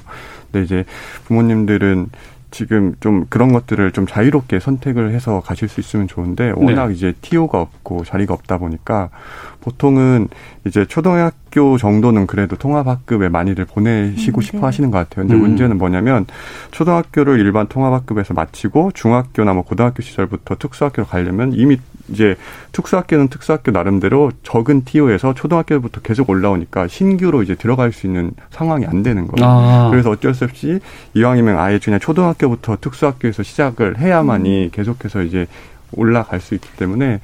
[0.50, 0.84] 근데 이제
[1.26, 2.08] 부모님들은
[2.50, 6.94] 지금 좀 그런 것들을 좀 자유롭게 선택을 해서 가실 수 있으면 좋은데 워낙 네.
[6.94, 9.10] 이제 티오가 없고 자리가 없다 보니까
[9.60, 10.28] 보통은
[10.66, 14.64] 이제 초등학교 정도는 그래도 통합학급에 많이들 보내시고 음, 싶어 네.
[14.64, 15.26] 하시는 것 같아요.
[15.26, 15.40] 근데 음.
[15.40, 16.26] 문제는 뭐냐면
[16.70, 22.36] 초등학교를 일반 통합학급에서 마치고 중학교나 뭐 고등학교 시절부터 특수학교로 가려면 이미 이제
[22.72, 29.02] 특수학교는 특수학교 나름대로 적은 티오에서 초등학교부터 계속 올라오니까 신규로 이제 들어갈 수 있는 상황이 안
[29.02, 29.48] 되는 거예요.
[29.48, 29.88] 아.
[29.90, 30.80] 그래서 어쩔 수 없이
[31.14, 34.70] 이왕이면 아예 그냥 초등학교부터 특수학교에서 시작을 해야만이 음.
[34.72, 35.46] 계속해서 이제
[35.92, 37.20] 올라갈 수 있기 때문에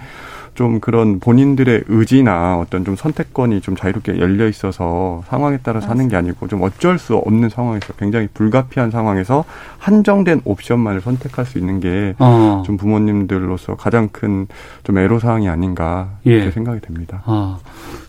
[0.57, 6.17] 좀 그런 본인들의 의지나 어떤 좀 선택권이 좀 자유롭게 열려 있어서 상황에 따라 사는 게
[6.17, 9.45] 아니고 좀 어쩔 수 없는 상황에서 굉장히 불가피한 상황에서
[9.79, 12.65] 한정된 옵션만을 선택할 수 있는 게좀 어.
[12.77, 14.49] 부모님들로서 가장 큰
[14.83, 16.51] 좀 애로사항이 아닌가 이렇게 예.
[16.51, 17.23] 생각이 됩니다.
[17.27, 17.59] 아,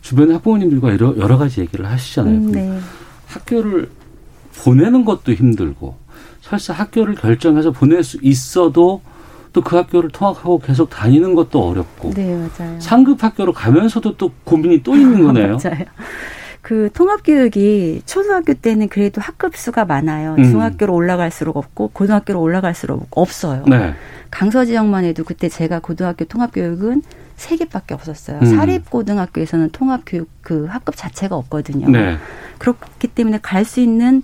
[0.01, 2.35] 주변 학부모님들과 여러, 여러 가지 얘기를 하시잖아요.
[2.35, 2.79] 음, 네.
[3.27, 3.89] 학교를
[4.63, 5.95] 보내는 것도 힘들고
[6.41, 9.01] 설사 학교를 결정해서 보낼 수 있어도
[9.57, 12.11] 또 그 학교를 통학하고 계속 다니는 것도 어렵고.
[12.13, 12.79] 네, 맞아요.
[12.79, 15.57] 상급 학교로 가면서도 또 고민이 또 있는 거네요.
[15.63, 15.85] 맞아요.
[16.61, 20.35] 그 통합교육이 초등학교 때는 그래도 학급 수가 많아요.
[20.37, 20.43] 음.
[20.43, 23.63] 중학교로 올라갈수록 없고 고등학교로 올라갈수록 없어요.
[23.67, 23.93] 네.
[24.29, 27.01] 강서 지역만 해도 그때 제가 고등학교 통합교육은
[27.35, 28.39] 세 개밖에 없었어요.
[28.41, 28.45] 음.
[28.45, 31.89] 사립고등학교에서는 통합교육 그 학급 자체가 없거든요.
[31.89, 32.17] 네.
[32.59, 34.21] 그렇기 때문에 갈 수 있는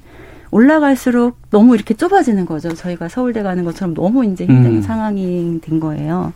[0.54, 2.74] 올라갈수록 너무 이렇게 좁아지는 거죠.
[2.76, 4.82] 저희가 서울대 가는 것처럼 너무 이제 힘든 음.
[4.84, 6.32] 상황이 된 거예요.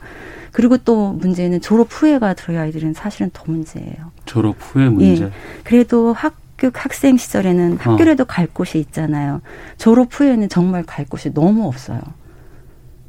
[0.51, 4.11] 그리고 또 문제는 졸업 후에가 저희 아이들은 사실은 더 문제예요.
[4.25, 5.25] 졸업 후에 문제.
[5.25, 5.31] 예.
[5.63, 7.77] 그래도 학교 학생 시절에는 어.
[7.79, 8.25] 학교라도 어.
[8.25, 9.41] 갈 곳이 있잖아요.
[9.77, 12.01] 졸업 후에는 정말 갈 곳이 너무 없어요.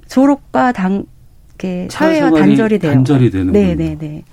[0.09, 1.05] 졸업과 당
[1.89, 2.93] 사회와 단절이 돼요.
[2.93, 4.25] 단절이 되는 네, 네, 네.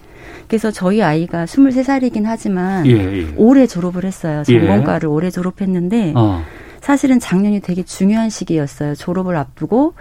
[0.47, 3.33] 그래서 저희 아이가 23살이긴 하지만 예, 예.
[3.35, 4.43] 올해 졸업을 했어요.
[4.43, 5.11] 전공과를 예.
[5.11, 6.43] 올해 졸업했는데 어.
[6.85, 8.93] 사실은 작년이 되게 중요한 시기였어요.
[8.93, 9.95] 졸업을 앞두고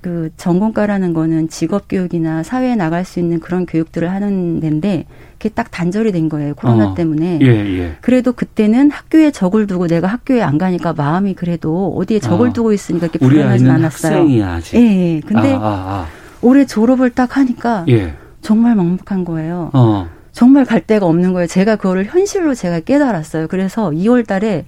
[0.00, 5.04] 그 전공과라는 거는 직업 교육이나 사회에 나갈 수 있는 그런 교육들을 하는 데인데
[5.34, 6.56] 그게 딱 단절이 된 거예요.
[6.56, 6.94] 코로나 어.
[6.94, 7.38] 때문에.
[7.40, 7.96] 예, 예.
[8.00, 12.52] 그래도 그때는 학교에 적을 두고 내가 학교에 안 가니까 마음이 그래도 어디에 적을 어.
[12.52, 14.12] 두고 있으니까 이렇게 불안하지 않았어요.
[14.16, 14.76] 학생이야, 아직.
[14.76, 15.20] 예, 예.
[15.20, 16.06] 근데 아, 아, 아.
[16.42, 18.14] 올해 졸업을 딱 하니까 예.
[18.42, 19.70] 정말 막막한 거예요.
[19.72, 20.08] 어.
[20.32, 21.46] 정말 갈 데가 없는 거예요.
[21.46, 23.46] 제가 그거를 현실로 제가 깨달았어요.
[23.46, 24.64] 그래서 2월 달에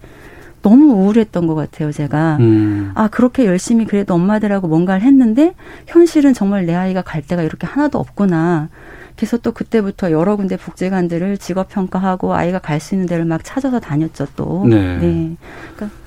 [0.63, 2.37] 너무 우울했던 것 같아요, 제가.
[2.41, 2.93] 음.
[2.95, 5.55] 아, 그렇게 열심히 그래도 엄마들하고 뭔가를 했는데,
[5.87, 8.69] 현실은 정말 내 아이가 갈 데가 이렇게 하나도 없구나.
[9.17, 14.27] 그래서 또 그때부터 여러 군데 복지관들을 직업평가하고 아이가 갈 수 있는 데를 막 찾아서 다녔죠,
[14.37, 14.65] 또.
[14.67, 14.97] 네.
[14.99, 15.37] 네.
[15.77, 15.99] 그러니까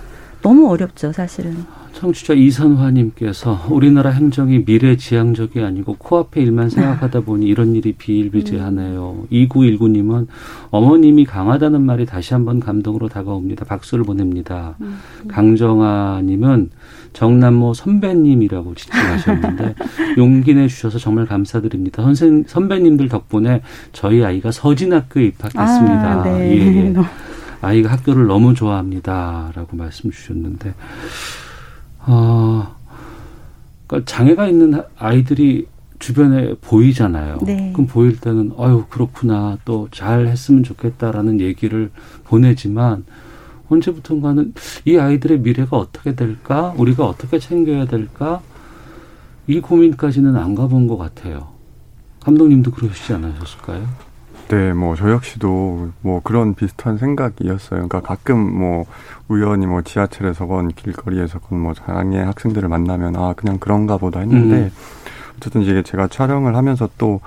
[0.44, 1.56] 너무 어렵죠, 사실은.
[1.94, 9.16] 청취자 이선화님께서 우리나라 행정이 미래지향적이 아니고 코앞의 일만 생각하다 보니 이런 일이 비일비재하네요.
[9.22, 9.28] 음.
[9.32, 10.28] 2919님은
[10.70, 13.64] 어머님이 강하다는 말이 다시 한번 감동으로 다가옵니다.
[13.66, 14.76] 박수를 보냅니다.
[14.82, 14.98] 음.
[15.30, 16.72] 강정아님은
[17.14, 19.76] 정남모 선배님이라고 지칭하셨는데
[20.18, 22.04] 용기 내주셔서 정말 감사드립니다.
[22.04, 23.62] 선생 선배님들 덕분에
[23.94, 26.22] 저희 아이가 서진학교에 입학했습니다.
[26.22, 26.58] 아, 네.
[26.58, 26.94] 예, 예.
[27.64, 30.74] 아이가 학교를 너무 좋아합니다라고 말씀 주셨는데
[32.06, 32.76] 어,
[33.88, 35.68] 그러니까 장애가 있는 아이들이
[36.00, 37.38] 주변에 보이잖아요.
[37.46, 37.72] 네.
[37.74, 41.92] 그럼 보일 때는 아유 그렇구나 또 잘 했으면 좋겠다라는 얘기를
[42.26, 43.06] 보내지만
[43.70, 44.54] 언제부턴가는
[44.86, 48.42] 이 아이들의 미래가 어떻게 될까 우리가 어떻게 챙겨야 될까
[49.48, 51.48] 이 고민까지는 안 가본 것 같아요.
[52.20, 53.88] 감독님도 그러시지 않으셨을까요?
[54.54, 57.88] 네, 뭐 저 역시도 뭐 그런 비슷한 생각이었어요.
[57.88, 58.86] 그러니까 가끔 뭐
[59.28, 64.72] 우연히 뭐 지하철에서건 길거리에서건 뭐 장애 학생들을 만나면 아 그냥 그런가 보다 했는데 음.
[65.38, 67.20] 어쨌든 이게 제가 촬영을 하면서 또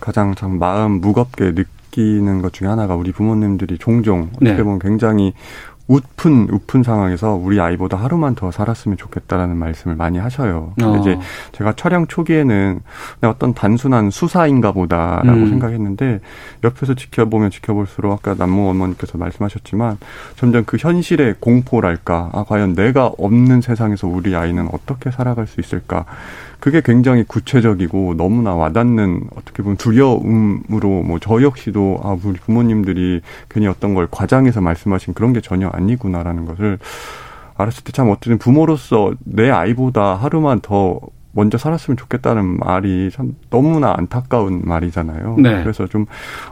[0.00, 4.62] 가장 참 마음 무겁게 느끼는 것 중에 하나가 우리 부모님들이 종종 어떻게 네.
[4.62, 5.32] 보면 굉장히
[5.88, 10.72] 우픈 우픈 상황에서 우리 아이보다 하루만 더 살았으면 좋겠다라는 말씀을 많이 하셔요.
[10.76, 11.00] 근데 어.
[11.00, 11.18] 이제
[11.52, 12.80] 제가 촬영 초기에는
[13.22, 15.48] 어떤 단순한 수사인가 보다라고 음.
[15.48, 16.20] 생각했는데
[16.64, 19.98] 옆에서 지켜보면 지켜볼수록 아까 남모 어머니께서 말씀하셨지만
[20.36, 26.04] 점점 그 현실의 공포랄까 아 과연 내가 없는 세상에서 우리 아이는 어떻게 살아갈 수 있을까
[26.60, 33.66] 그게 굉장히 구체적이고 너무나 와닿는 어떻게 보면 두려움으로 뭐 저 역시도 아 우리 부모님들이 괜히
[33.66, 36.78] 어떤 걸 과장해서 말씀하신 그런 게 전혀 아니구나라는 것을
[37.56, 41.00] 알았을 때 참 어쨌든 부모로서 내 아이보다 하루만 더
[41.32, 45.36] 먼저 살았으면 좋겠다는 말이 참 너무나 안타까운 말이잖아요.
[45.38, 45.62] 네.
[45.62, 46.06] 그래서 좀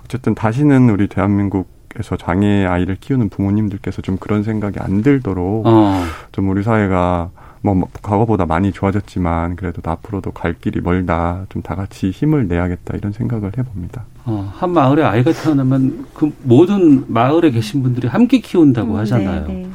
[0.05, 6.03] 어쨌든 다시는 우리 대한민국 에서 장애 아이를 키우는 부모님들께서 좀 그런 생각이 안 들도록 어.
[6.33, 7.31] 좀 우리 사회가
[7.65, 11.47] 뭐, 뭐 과거보다 많이 좋아졌지만 그래도 앞으로도 갈 길이 멀다.
[11.49, 14.05] 좀 다 같이 힘을 내야겠다 이런 생각을 해봅니다.
[14.27, 19.47] 어, 한 마을에 아이가 태어나면 그 모든 마을에 계신 분들이 함께 키운다고 음, 하잖아요.
[19.47, 19.67] 네, 네.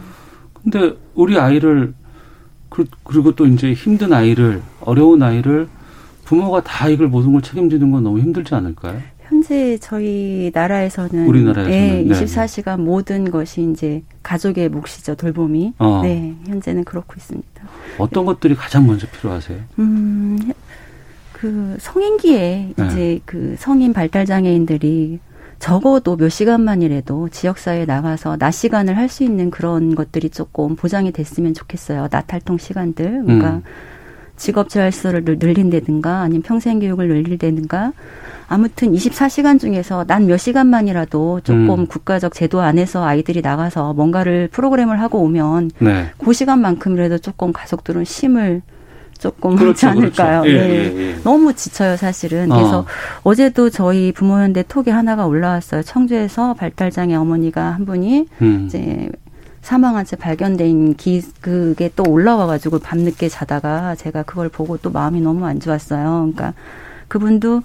[0.62, 1.96] 근데 우리 아이를
[2.70, 5.68] 그, 그리고 또 이제 힘든 아이를 어려운 아이를
[6.26, 9.02] 부모가 다 이걸 모든 걸 책임지는 건 너무 힘들지 않을까요?
[9.28, 12.84] 현재 저희 나라에서는 우리나라에서는 예, 24시간 네.
[12.84, 15.74] 모든 것이 이제 가족의 몫이죠 돌봄이.
[15.80, 16.02] 어.
[16.04, 17.48] 네, 현재는 그렇고 있습니다.
[17.98, 19.60] 어떤 것들이 가장 먼저 필요하세요?
[19.80, 20.38] 음,
[21.34, 22.86] 그 성인기에 네.
[22.86, 25.20] 이제 그 성인 발달 장애인들이
[25.60, 31.54] 적어도 몇 시간만이라도 지역사회에 나가서 낮 시간을 할 수 있는 그런 것들이 조금 보장이 됐으면
[31.54, 32.08] 좋겠어요.
[32.10, 33.24] 낮 활동 시간들.
[33.24, 33.64] 그러니까 음.
[34.40, 37.92] 직업 재활시설을 늘린다든가 아니면 평생 교육을 늘린다든가
[38.48, 41.88] 아무튼 24시간 중에서 난 몇 시간만이라도 조금 음.
[41.88, 46.08] 국가적 제도 안에서 아이들이 나가서 뭔가를 프로그램을 하고 오면 네.
[46.18, 48.62] 그 시간만큼이라도 조금 가족들은 쉼을
[49.20, 50.24] 조금 그렇죠, 하지 그렇죠.
[50.24, 50.42] 않을까요?
[50.44, 50.58] 그렇죠.
[50.58, 50.96] 예, 네.
[50.96, 51.16] 예, 예.
[51.24, 52.48] 너무 지쳐요, 사실은.
[52.50, 52.86] 그래서
[53.24, 53.36] 어.
[53.36, 55.84] 제도 저희 부모연대 톡이 하나가 올라왔어요.
[55.84, 58.64] 청주에서 발달장애 어머니가 한 분이 음.
[58.66, 59.10] 이제
[59.62, 65.46] 사망한 채 발견된 기 그게 또 올라와가지고 밤늦게 자다가 제가 그걸 보고 또 마음이 너무
[65.46, 66.32] 안 좋았어요.
[66.34, 66.54] 그러니까
[67.08, 67.64] 그분도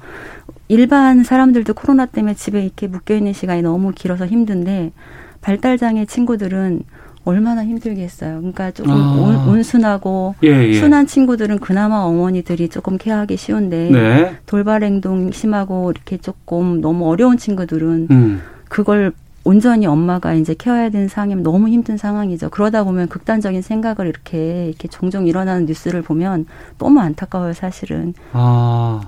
[0.69, 4.93] 일반 사람들도 코로나 때문에 집에 이렇게 묶여 있는 시간이 너무 길어서 힘든데
[5.41, 6.83] 발달장애 친구들은
[7.25, 8.37] 얼마나 힘들겠어요.
[8.39, 9.45] 그러니까 조금 아.
[9.47, 10.75] 온, 순하고 예, 예.
[10.75, 14.37] 순한 친구들은 그나마 어머니들이 조금 케어하기 쉬운데 네.
[14.47, 18.43] 돌발 행동 심하고 이렇게 조금 너무 어려운 친구들은 음.
[18.69, 19.13] 그걸
[19.45, 22.49] 온전히 엄마가 이제 케어해야 되는 상황이면 너무 힘든 상황이죠.
[22.49, 26.47] 그러다 보면 극단적인 생각을 이렇게 이렇게 종종 일어나는 뉴스를 보면
[26.79, 28.15] 너무 안타까워요, 사실은.
[28.33, 29.03] 아.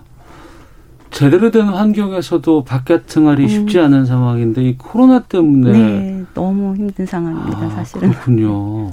[1.10, 3.48] 제대로 된 환경에서도 바깥 생활이 음.
[3.48, 8.10] 쉽지 않은 상황인데 이 코로나 때문에 네, 너무 힘든 상황입니다, 아, 사실은.
[8.10, 8.92] 그렇군요.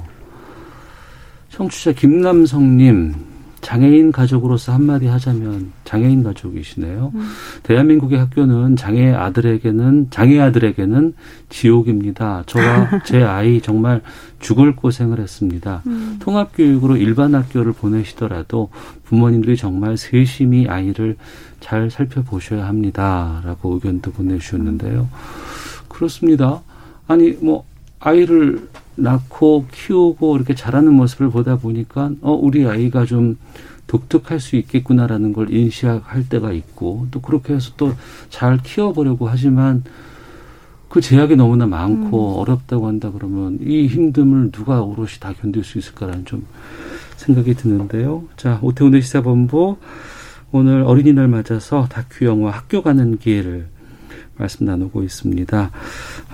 [1.50, 3.14] 청취자 김남성님
[3.64, 7.12] 장애인 가족으로서 한마디 하자면 장애인 가족이시네요.
[7.14, 7.30] 음.
[7.62, 11.14] 대한민국의 학교는 장애 아들에게는 장애 아들에게는
[11.48, 12.42] 지옥입니다.
[12.44, 14.02] 저와 제 아이 정말
[14.38, 15.80] 죽을 고생을 했습니다.
[15.86, 16.18] 음.
[16.20, 18.68] 통합 교육으로 일반 학교를 보내시더라도
[19.04, 21.16] 부모님들이 정말 세심히 아이를
[21.60, 25.08] 잘 살펴보셔야 합니다라고 의견도 보내주셨는데요.
[25.88, 26.60] 그렇습니다.
[27.08, 27.64] 아니 뭐
[27.98, 33.36] 아이를 낳고 키우고 이렇게 자라는 모습을 보다 보니까 어 우리 아이가 좀
[33.86, 37.92] 독특할 수 있겠구나라는 걸 인식할 때가 있고 또 그렇게 해서 또
[38.30, 39.84] 잘 키워보려고 하지만
[40.88, 42.40] 그 제약이 너무나 많고 음.
[42.40, 46.46] 어렵다고 한다 그러면 이 힘듦을 누가 오롯이 다 견딜 수 있을까라는 좀
[47.16, 48.24] 생각이 드는데요.
[48.36, 49.76] 자, 오태훈의 시사본부
[50.52, 53.66] 오늘 어린이날 맞아서 다큐 영화 학교 가는 기회를
[54.36, 55.70] 말씀 나누고 있습니다.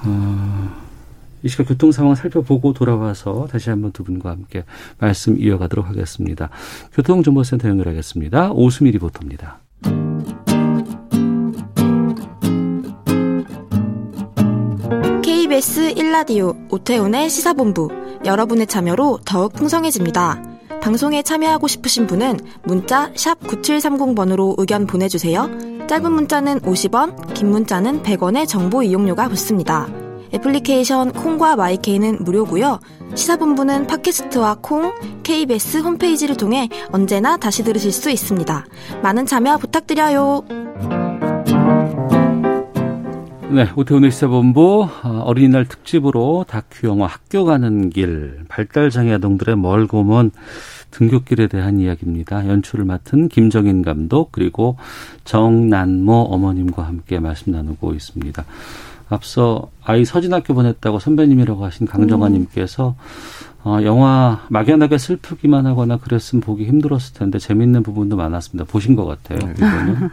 [0.04, 0.89] 어,
[1.42, 4.64] 이 시각 교통 상황 살펴보고 돌아와서 다시 한번 두 분과 함께
[4.98, 6.50] 말씀 이어가도록 하겠습니다.
[6.92, 8.53] 교통정보센터 연결하겠습니다.
[8.53, 9.61] 오수미 리포터입니다.
[15.22, 17.88] KBS 1라디오 오태훈의 시사본부
[18.24, 20.42] 여러분의 참여로 더욱 풍성해집니다.
[20.81, 25.50] 방송에 참여하고 싶으신 분은 문자 9730번으로 의견 보내주세요.
[25.87, 29.88] 짧은 문자는 50원, 긴 문자는 100원의 정보 이용료가 붙습니다.
[30.32, 32.80] 애플리케이션 콩과 마이케이는 무료고요.
[33.14, 38.66] 시사본부는 팟캐스트와 콩, KBS 홈페이지를 통해 언제나 다시 들으실 수 있습니다.
[39.02, 40.44] 많은 참여 부탁드려요.
[43.52, 50.30] 네, 오태훈의 시사본부 어, 어린이날 특집으로 다큐 영화 학교 가는 길 발달장애 아동들의 멀고 먼
[50.92, 52.46] 등굣길에 대한 이야기입니다.
[52.46, 54.76] 연출을 맡은 김정인 감독 그리고
[55.24, 58.44] 정난모 어머님과 함께 말씀 나누고 있습니다.
[59.10, 62.94] 앞서 아이 서진학교 보냈다고 선배님이라고 하신 강정아님께서
[63.62, 68.70] 어, 영화 막연하게 슬프기만 하거나 그랬으면 보기 힘들었을 텐데 재밌는 부분도 많았습니다.
[68.70, 69.38] 보신 것 같아요.
[69.40, 69.52] 네.
[69.56, 70.08] 이거는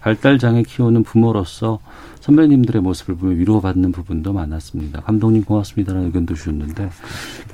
[0.00, 1.80] 발달 장애 키우는 부모로서
[2.20, 5.00] 선배님들의 모습을 보면 위로받는 부분도 많았습니다.
[5.00, 6.90] 감독님 고맙습니다라는 의견도 주셨는데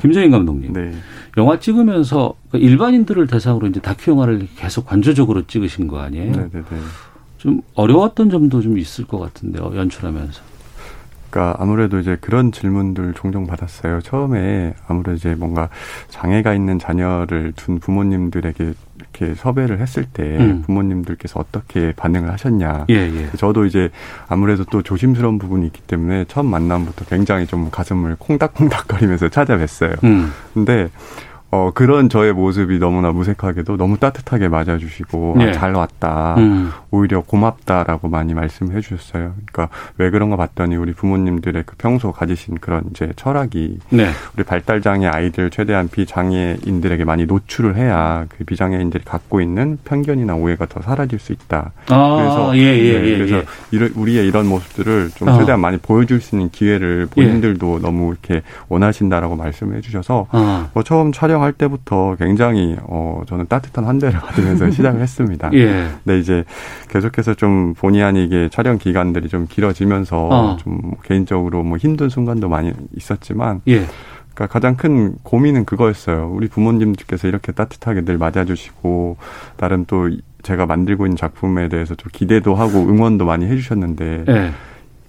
[0.01, 0.93] 김정인 감독님, 네.
[1.37, 6.33] 영화 찍으면서 그 일반인들을 대상으로 이제 다큐 영화를 계속 관조적으로 찍으신 거 아니에요?
[6.33, 6.77] 네, 네, 네.
[7.39, 10.51] 좀 어려웠던 점도 좀 있을 것 같은데요, 연출하면서.
[11.31, 14.01] 그러니까 아무래도 이제 그런 질문들 종종 받았어요.
[14.01, 15.69] 처음에 아무래도 이제 뭔가
[16.09, 20.63] 장애가 있는 자녀를 둔 부모님들에게 이렇게 섭외를 했을 때 음.
[20.63, 22.87] 부모님들께서 어떻게 반응을 하셨냐.
[22.91, 23.31] 예, 예.
[23.37, 23.91] 저도 이제
[24.29, 30.03] 아무래도 또 조심스러운 부분이 있기 때문에 처음 만남부터 굉장히 좀 가슴을 콩닥콩닥거리면서 찾아뵀어요.
[30.05, 30.33] 음.
[30.53, 30.91] 근데
[31.53, 35.49] 어, 그런 저의 모습이 너무나 무색하게도 너무 따뜻하게 맞아주시고, 네.
[35.49, 36.37] 아, 잘 왔다.
[36.39, 36.71] 음.
[36.93, 39.35] 오히려 고맙다라고 많이 말씀해 주셨어요.
[39.47, 44.11] 그러니까 왜 그런가 봤더니 우리 부모님들의 그 평소 가지신 그런 이제 철학이 네.
[44.37, 50.81] 우리 발달장애 아이들 최대한 비장애인들에게 많이 노출을 해야 그 비장애인들이 갖고 있는 편견이나 오해가 더
[50.83, 51.73] 사라질 수 있다.
[51.89, 53.45] 아, 그래서, 예, 예, 네, 예, 그래서 예.
[53.71, 55.39] 이런, 우리의 이런 모습들을 좀 어.
[55.39, 57.83] 최대한 많이 보여줄 수 있는 기회를 본인들도 예.
[57.83, 60.71] 너무 이렇게 원하신다라고 말씀해 주셔서 어.
[60.75, 65.51] 뭐 처음 촬영 촬영할 때부터 굉장히 어 저는 따뜻한 환대를 받으면서 시작을 했습니다.
[65.55, 65.89] 예.
[66.05, 66.45] 근데 이제
[66.89, 70.57] 계속해서 좀 본의 아니게 촬영 기간들이 좀 길어지면서 어.
[70.59, 73.87] 좀 개인적으로 뭐 힘든 순간도 많이 있었지만 예.
[74.35, 76.31] 그러니까 가장 큰 고민은 그거였어요.
[76.33, 79.17] 우리 부모님들께서 이렇게 따뜻하게 늘 맞아주시고
[79.57, 80.11] 나름 또
[80.43, 84.51] 제가 만들고 있는 작품에 대해서 좀 기대도 하고 응원도 많이 해주셨는데 예.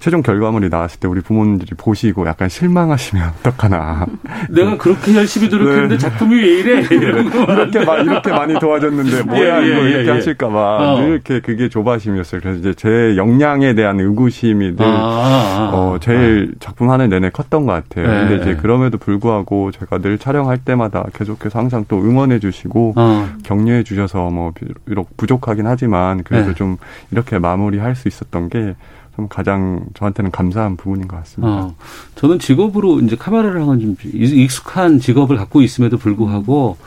[0.02, 4.08] 최종 결과물이 나왔을 때 우리 부모님들이 보시고 약간 실망하시면 어떡하나.
[4.50, 5.98] 내가 그렇게 열심히 노력했는데 네.
[6.00, 6.82] 작품이 왜 이래?
[6.92, 10.12] 이렇게, 마, 이렇게 많이 도와줬는데 뭐야 예, 예, 이거 이렇게 예, 예.
[10.12, 11.00] 하실까봐 어.
[11.00, 12.42] 늘 이렇게 그게 조바심이었어요.
[12.42, 15.72] 그래서 이제 제 역량에 대한 의구심이 늘 아, 아, 아.
[15.76, 16.58] 어, 제일 아.
[16.60, 18.08] 작품 하는 내내 컸던 것 같아요.
[18.08, 18.28] 네.
[18.28, 23.30] 근데 이제 그럼에도 불구하고 제가 늘 촬영할 때마다 계속해서 항상 또 응원해 주시고 어.
[23.44, 24.52] 격려해 주셔서 뭐
[24.86, 26.54] 비록 부족하긴 하지만 그래도 네.
[26.56, 26.78] 좀
[27.12, 28.74] 이렇게 마무리할 수 있었던 게
[29.16, 31.54] 좀 가장 저한테는 감사한 부분인 것 같습니다.
[31.54, 31.76] 어,
[32.16, 36.78] 저는 직업으로 이제 카메라를 하는 좀 익숙한 직업을 갖고 있음에도 불구하고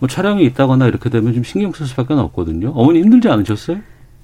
[0.00, 2.72] 뭐 촬영이 있다거나 이렇게 되면 좀 신경 쓸 수밖에 없거든요.
[2.74, 3.78] 어머니 힘들지 않으셨어요?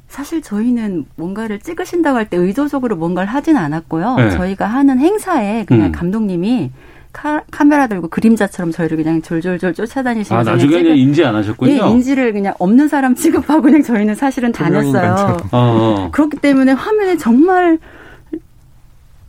[0.08, 4.16] 사실 저희는 뭔가를 찍으신다고 할 때 의도적으로 뭔가를 하진 않았고요.
[4.16, 4.30] 네.
[4.30, 5.92] 저희가 하는 행사에 그냥 음.
[5.92, 6.70] 감독님이
[7.12, 11.72] 카, 메라 들고 그림자처럼 저희를 그냥 졸졸졸 쫓아다니시면서 아 나중에는 인지 안 하셨군요.
[11.72, 15.36] 예, 인지를 그냥 없는 사람 취급하고 그냥 저희는 사실은 다녔어요.
[15.50, 15.58] 어,
[16.06, 16.08] 어.
[16.12, 17.78] 그렇기 때문에 화면에 정말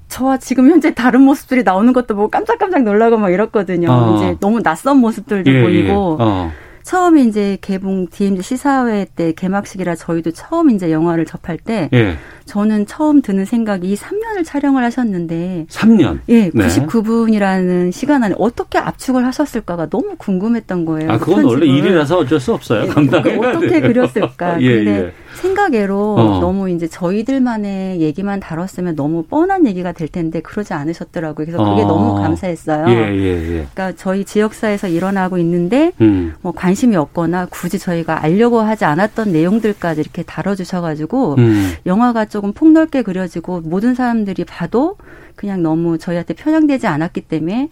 [0.10, 3.89] 저와 지금 현재 다른 모습들이 나오는 것도 보고 깜짝깜짝 놀라고 막 이랬거든요.
[3.89, 4.15] 어.
[4.17, 6.17] 이제 너무 낯선 모습들도 예, 보이고.
[6.20, 6.70] 예.
[6.82, 6.84] 어.
[6.84, 12.17] 처음에 이제 개봉 DMZ 시사회 때 개막식이라 저희도 처음 이제 영화를 접할 때 예.
[12.46, 16.20] 저는 처음 드는 생각이 3년을 촬영을 하셨는데 3년.
[16.30, 21.12] 예, 99분이라는 시간 안에 어떻게 압축을 하셨을까가 너무 궁금했던 거예요.
[21.12, 22.88] 아, 그건 원래 일이라서 어쩔 수 없어요.
[22.88, 24.60] 감당해 어떻게 그렸을까?
[24.62, 25.13] 예, 근데 예.
[25.36, 26.39] 생각외로 어.
[26.39, 31.46] 너무 이제 저희들만의 얘기만 다뤘으면 너무 뻔한 얘기가 될 텐데 그러지 않으셨더라고요.
[31.46, 31.88] 그래서 그게 어.
[31.88, 32.86] 너무 감사했어요.
[32.89, 33.67] 예, 예, 예.
[33.74, 36.34] 그러니까 저희 지역사에서 일어나고 있는데 음.
[36.41, 41.74] 뭐 관심이 없거나 굳이 저희가 알려고 하지 않았던 내용들까지 이렇게 다뤄주셔가지고 음.
[41.86, 44.98] 영화가 조금 폭넓게 그려지고 모든 사람들이 봐도
[45.36, 47.70] 그냥 너무 저희한테 편향되지 않았기 때문에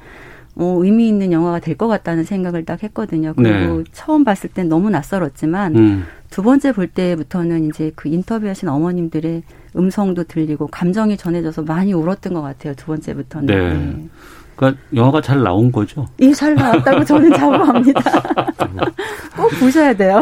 [0.56, 3.34] 어, 의미 있는 영화가 될 것 같다는 생각을 딱 했거든요.
[3.36, 3.84] 그리고 네.
[3.94, 6.06] 처음 봤을 땐 너무 낯설었지만 음.
[6.30, 9.44] 두 번째 볼 때부터는 이제 그 인터뷰하신 어머님들의
[9.78, 12.74] 음성도 들리고 감정이 전해져서 많이 울었던 것 같아요.
[12.76, 13.46] 두 번째부터는.
[13.48, 13.74] 네.
[13.74, 14.08] 네.
[14.56, 16.08] 그러니까 영화가 잘 나온 거죠?
[16.20, 18.02] 예, 잘 나왔다고 저는 자부합니다.
[19.38, 20.18] 꼭 보셔야 돼요.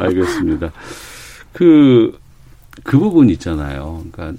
[0.00, 0.72] 알겠습니다.
[1.52, 2.18] 그,
[2.82, 4.02] 그 부분 있잖아요.
[4.10, 4.38] 그러니까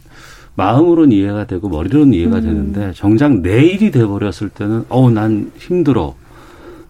[0.60, 2.42] 마음으로는 이해가 되고 머리로는 이해가 음.
[2.42, 6.16] 되는데 정작 내일이 돼버렸을 때는 어우 난 힘들어.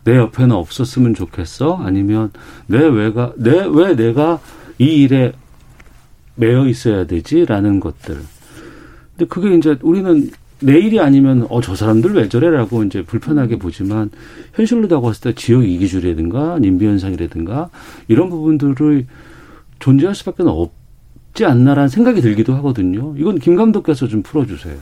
[0.06, 1.76] 내 옆에는 없었으면 좋겠어.
[1.76, 2.32] 아니면
[2.66, 4.40] 내 왜가 내 왜 내가
[4.80, 5.34] 이 일에
[6.36, 8.18] 매여 있어야 되지라는 것들.
[9.16, 13.60] 근데 그게 이제 우리는 내일이 아니면 어 저 사람들 왜 저래라고 이제 불편하게 음.
[13.60, 14.10] 보지만
[14.56, 17.70] 현실로 다가왔을 때 지역 이기주의라든가 님비 현상이라든가
[18.08, 19.06] 이런 부분들을
[19.78, 20.79] 존재할 수밖에 없
[21.34, 23.14] 지 않나라는 생각이 들기도 하거든요.
[23.18, 24.76] 이건 김 감독께서 좀 풀어주세요.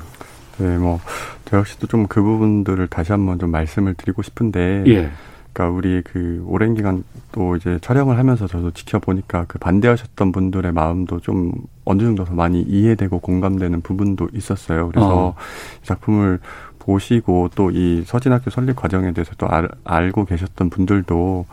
[0.59, 0.99] 네, 뭐,
[1.45, 4.83] 저 역시도 좀 그 부분들을 다시 한번 좀 말씀을 드리고 싶은데.
[4.87, 5.11] 예.
[5.53, 11.19] 그러니까 우리 그 오랜 기간 또 이제 촬영을 하면서 저도 지켜보니까 그 반대하셨던 분들의 마음도
[11.19, 11.51] 좀
[11.83, 14.89] 어느 정도 더 많이 이해되고 공감되는 부분도 있었어요.
[14.89, 15.35] 그래서 어.
[15.81, 16.39] 이 작품을
[16.79, 21.45] 보시고 또 이 서진학교 설립 과정에 대해서 또 알, 알고 계셨던 분들도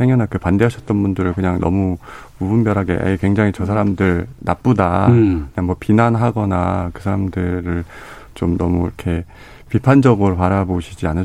[0.00, 1.98] 행여나 그 반대하셨던 분들을 그냥 너무
[2.38, 5.48] 무분별하게 에이, 굉장히 저 사람들 나쁘다 음.
[5.54, 7.84] 그냥 뭐 비난하거나 그 사람들을
[8.34, 9.24] 좀 너무 이렇게
[9.68, 11.24] 비판적으로 바라보시지 않으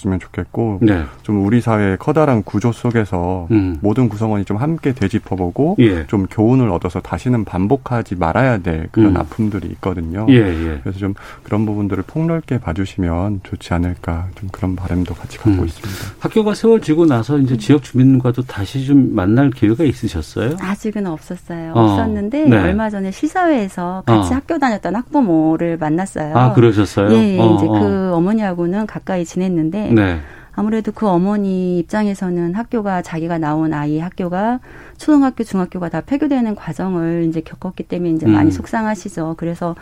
[0.00, 1.04] 셨으면 좋겠고 네.
[1.22, 3.78] 좀 우리 사회의 커다란 구조 속에서 음.
[3.80, 6.06] 모든 구성원이 좀 함께 되짚어보고 예.
[6.06, 9.16] 좀 교훈을 얻어서 다시는 반복하지 말아야 될 그런 음.
[9.16, 10.26] 아픔들이 있거든요.
[10.28, 10.80] 예, 예.
[10.82, 15.66] 그래서 좀 그런 부분들을 폭넓게 봐주시면 좋지 않을까 좀 그런 바람도 같이 갖고 음.
[15.66, 16.14] 있습니다.
[16.18, 20.56] 학교가 세워지고 나서 이제 지역 주민과도 다시 좀 만날 기회가 있으셨어요?
[20.60, 21.72] 아직은 없었어요.
[21.74, 21.80] 어.
[21.80, 22.56] 없었는데 네.
[22.56, 24.36] 얼마 전에 시사회에서 같이 어.
[24.36, 26.36] 학교 다녔던 학부모를 만났어요.
[26.36, 27.12] 아 그러셨어요?
[27.12, 27.80] 예, 어, 이제 그 어.
[27.80, 30.20] 그 어머니하고는 가까이 지냈는데 네.
[30.52, 34.60] 아무래도 그 어머니 입장에서는 학교가 자기가 나온 아이 학교가
[34.98, 38.32] 초등학교, 중학교가 다 폐교되는 과정을 이제 겪었기 때문에 이제 음.
[38.32, 39.36] 많이 속상하시죠.
[39.38, 39.74] 그래서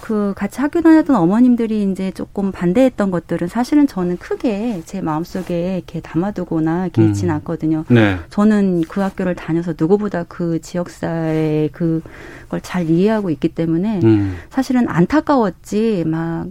[0.00, 6.00] 그 같이 학교 다녔던 어머님들이 이제 조금 반대했던 것들은 사실은 저는 크게 제 마음속에 이렇게
[6.00, 7.08] 담아두거나 이렇게 음.
[7.08, 7.84] 있지는 않거든요.
[7.88, 8.16] 네.
[8.30, 14.36] 저는 그 학교를 다녀서 누구보다 그 지역사회의 그걸 잘 이해하고 있기 때문에 음.
[14.50, 16.46] 사실은 안타까웠지 막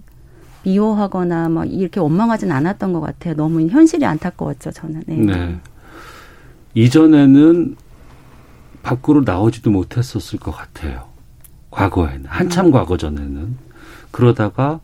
[0.67, 3.35] 미워하거나 막 이렇게 원망하진 않았던 것 같아요.
[3.35, 5.03] 너무 현실이 안타까웠죠, 저는.
[5.07, 5.15] 네.
[5.15, 5.59] 네.
[6.73, 7.75] 이전에는
[8.83, 11.05] 밖으로 나오지도 못했었을 것 같아요.
[11.71, 12.71] 과거에는 한참 음.
[12.71, 13.55] 과거 전에는
[14.11, 14.79] 그러다가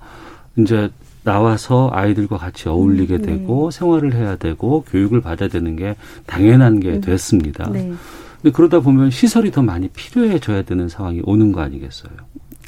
[0.58, 0.89] 이제
[1.24, 3.26] 나와서 아이들과 같이 어울리게 음, 네.
[3.28, 7.02] 되고 생활을 해야 되고 교육을 받아야 되는 게 당연한 게 음.
[7.02, 7.69] 됐습니다.
[7.72, 7.93] 네.
[8.41, 12.12] 근데 그러다 보면 시설이 더 많이 필요해져야 되는 상황이 오는 거 아니겠어요?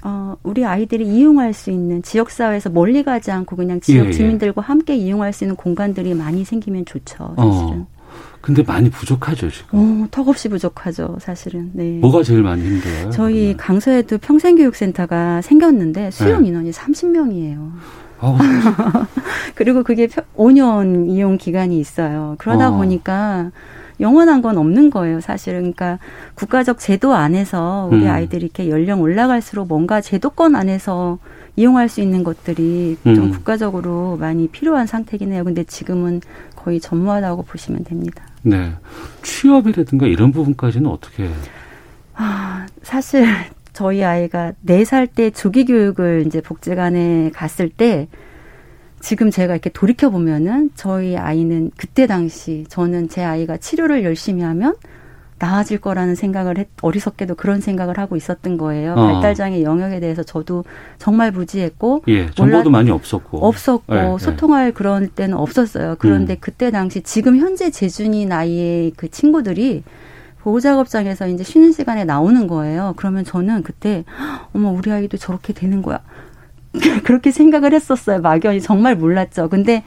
[0.07, 4.13] 어, 우리 아이들이 이용할 수 있는 지역사회에서 멀리 가지 않고 그냥 지역 예, 예.
[4.13, 7.81] 주민들과 함께 이용할 수 있는 공간들이 많이 생기면 좋죠, 사실은.
[7.81, 7.87] 어.
[8.39, 10.03] 근데 많이 부족하죠, 지금.
[10.03, 11.71] 어, 턱없이 부족하죠, 사실은.
[11.73, 11.97] 네.
[11.97, 13.09] 뭐가 제일 많이 힘들어요?
[13.09, 13.57] 저희 그러면?
[13.57, 16.49] 강서에도 평생교육센터가 생겼는데 수용 네.
[16.49, 17.71] 인원이 30명이에요.
[18.19, 18.37] 어,
[19.55, 22.35] 그리고 그게 5년 이용 기간이 있어요.
[22.37, 22.77] 그러다 어.
[22.77, 23.49] 보니까
[23.99, 25.59] 영원한 건 없는 거예요, 사실은.
[25.73, 25.99] 그러니까
[26.35, 28.09] 국가적 제도 안에서 우리 음.
[28.09, 31.17] 아이들이 이렇게 연령 올라갈수록 뭔가 제도권 안에서
[31.55, 33.15] 이용할 수 있는 것들이 음.
[33.15, 35.43] 좀 국가적으로 많이 필요한 상태긴 해요.
[35.43, 36.21] 근데 지금은
[36.55, 38.23] 거의 전무하다고 보시면 됩니다.
[38.41, 38.73] 네.
[39.23, 41.29] 취업이라든가 이런 부분까지는 어떻게?
[42.15, 43.25] 아, 사실
[43.73, 48.07] 저희 아이가 네 살 때 조기 교육을 이제 복지관에 갔을 때
[49.05, 54.73] 지금 제가 이렇게 돌이켜 보면은 저희 아이는 그때 당시 저는 제 아이가 치료를 열심히 하면
[55.37, 58.93] 나아질 거라는 생각을 했, 어리석게도 그런 생각을 하고 있었던 거예요.
[58.93, 58.95] 어.
[58.95, 60.63] 발달장애 영역에 대해서 저도
[60.97, 62.01] 정말 무지했고.
[62.07, 63.45] 예, 정보도 많이 없었고.
[63.45, 64.17] 없었고, 예, 예.
[64.17, 64.71] 소통할 예.
[64.71, 65.97] 그런 때는 없었어요.
[65.99, 66.37] 그런데 음.
[66.39, 69.83] 그때 당시 지금 현재 재준이 나이의 그 친구들이
[70.39, 72.95] 보호작업장에서 이제 쉬는 시간에 나오는 거예요.
[72.97, 74.03] 그러면 저는 그때,
[74.53, 75.99] 어머, 우리 아이도 저렇게 되는 거야.
[77.03, 78.21] 그렇게 생각을 했었어요.
[78.21, 79.49] 막연히 정말 몰랐죠.
[79.49, 79.83] 근데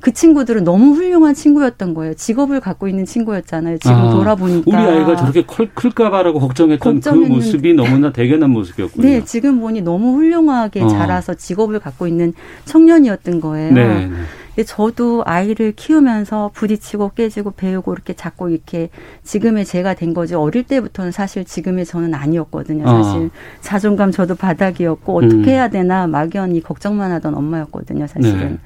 [0.00, 2.14] 그 친구들은 너무 훌륭한 친구였던 거예요.
[2.14, 3.78] 직업을 갖고 있는 친구였잖아요.
[3.78, 9.06] 지금 아, 돌아보니까 우리 아이가 저렇게 클까봐라고 걱정했던 그 모습이 너무나 대견한 모습이었군요.
[9.06, 10.88] 네, 지금 보니 너무 훌륭하게 어.
[10.88, 12.34] 자라서 직업을 갖고 있는
[12.64, 13.72] 청년이었던 거예요.
[13.72, 14.10] 네, 네.
[14.54, 18.90] 근데 저도 아이를 키우면서 부딪히고 깨지고 배우고 이렇게 자꾸 이렇게
[19.24, 22.86] 지금의 제가 된 거지 어릴 때부터는 사실 지금의 저는 아니었거든요.
[22.86, 23.30] 사실 어.
[23.60, 25.44] 자존감 저도 바닥이었고 어떻게 음.
[25.44, 28.06] 해야 되나 막연히 걱정만 하던 엄마였거든요.
[28.06, 28.38] 사실은.
[28.38, 28.58] 네.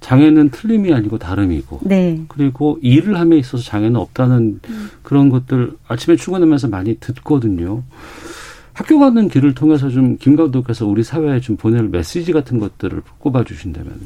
[0.00, 1.80] 장애는 틀림이 아니고 다름이고.
[1.84, 2.20] 네.
[2.28, 4.90] 그리고 일을 함에 있어서 장애는 없다는 음.
[5.02, 7.82] 그런 것들 아침에 출근하면서 많이 듣거든요.
[8.72, 13.44] 학교 가는 길을 통해서 좀 김 감독께서 우리 사회에 좀 보낼 메시지 같은 것들을 꼽아
[13.44, 14.00] 주신다면.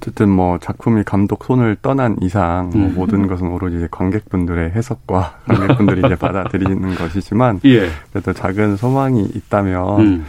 [0.00, 2.94] 어쨌든 뭐 작품이 감독 손을 떠난 이상 뭐 음.
[2.94, 7.90] 모든 것은 오로지 이제 관객분들의 해석과 관객분들이 이제 받아들이는 것이지만 예.
[8.10, 10.26] 그래도 작은 소망이 있다면 음.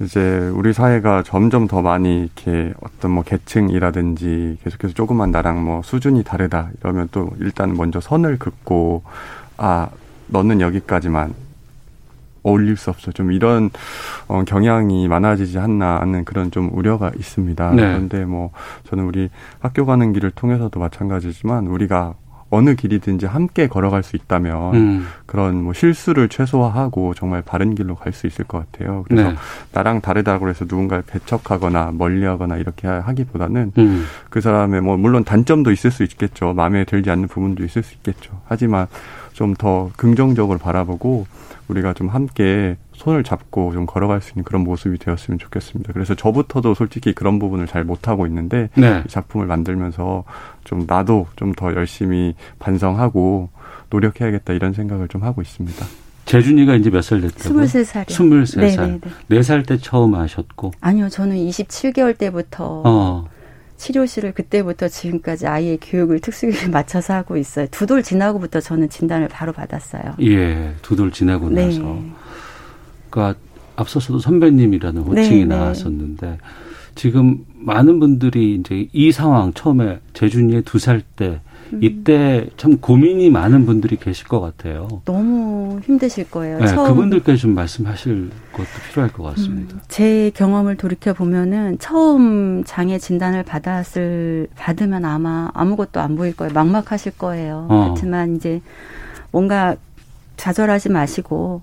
[0.00, 6.24] 이제 우리 사회가 점점 더 많이 이렇게 어떤 뭐 계층이라든지 계속해서 조금만 나랑 뭐 수준이
[6.24, 9.02] 다르다 이러면 또 일단 먼저 선을 긋고
[9.58, 9.88] 아
[10.28, 11.34] 너는 여기까지만
[12.42, 13.12] 어울릴 수 없어.
[13.12, 13.70] 좀 이런
[14.28, 17.70] 어, 경향이 많아지지 않나 하는 그런 좀 우려가 있습니다.
[17.70, 17.82] 네.
[17.82, 18.50] 그런데 뭐
[18.84, 19.28] 저는 우리
[19.60, 22.14] 학교 가는 길을 통해서도 마찬가지지만 우리가
[22.52, 25.06] 어느 길이든지 함께 걸어갈 수 있다면 음.
[25.24, 29.04] 그런 뭐 실수를 최소화하고 정말 바른 길로 갈 수 있을 것 같아요.
[29.06, 29.36] 그래서 네.
[29.72, 34.04] 나랑 다르다고 해서 누군가를 배척하거나 멀리하거나 이렇게 하기보다는 음.
[34.30, 36.52] 그 사람의 뭐 물론 단점도 있을 수 있겠죠.
[36.52, 38.40] 마음에 들지 않는 부분도 있을 수 있겠죠.
[38.46, 38.88] 하지만
[39.32, 41.26] 좀 더 긍정적으로 바라보고
[41.70, 45.92] 우리가 좀 함께 손을 잡고 좀 걸어갈 수 있는 그런 모습이 되었으면 좋겠습니다.
[45.92, 49.02] 그래서 저부터도 솔직히 그런 부분을 잘 못하고 있는데 네.
[49.06, 50.24] 이 작품을 만들면서
[50.64, 53.48] 좀 나도 좀 더 열심히 반성하고
[53.90, 55.84] 노력해야겠다 이런 생각을 좀 하고 있습니다.
[56.26, 57.64] 재준이가 이제 몇 살 됐다고요?
[57.64, 58.06] 23살이요.
[58.06, 59.00] 23살.
[59.30, 60.70] 4살 때 처음 하셨고.
[60.80, 61.08] 아니요.
[61.08, 63.24] 저는 27개월 때부터 어.
[63.80, 67.66] 치료실을 그때부터 지금까지 아이의 교육을 특수교육에 맞춰서 하고 있어요.
[67.70, 70.14] 두 돌 지나고부터 저는 진단을 바로 받았어요.
[70.20, 71.66] 예, 두 돌 지나고 네.
[71.66, 71.98] 나서.
[73.08, 73.40] 그러니까
[73.76, 75.56] 앞서서도 선배님이라는 호칭이 네, 네.
[75.56, 76.38] 나왔었는데
[76.94, 81.49] 지금 많은 분들이 이제 이 상황 처음에 재준이의 두 살때 음.
[81.80, 84.88] 이때 참 고민이 많은 분들이 계실 것 같아요.
[85.04, 86.58] 너무 힘드실 거예요.
[86.58, 86.88] 네, 처음.
[86.88, 89.76] 그분들께 좀 말씀하실 것도 필요할 것 같습니다.
[89.76, 96.52] 음, 제 경험을 돌이켜 보면은 처음 장애 진단을 받았을 받으면 아마 아무것도 안 보일 거예요.
[96.52, 97.66] 막막하실 거예요.
[97.68, 97.88] 어.
[97.90, 98.60] 하지만 이제
[99.30, 99.76] 뭔가
[100.36, 101.62] 좌절하지 마시고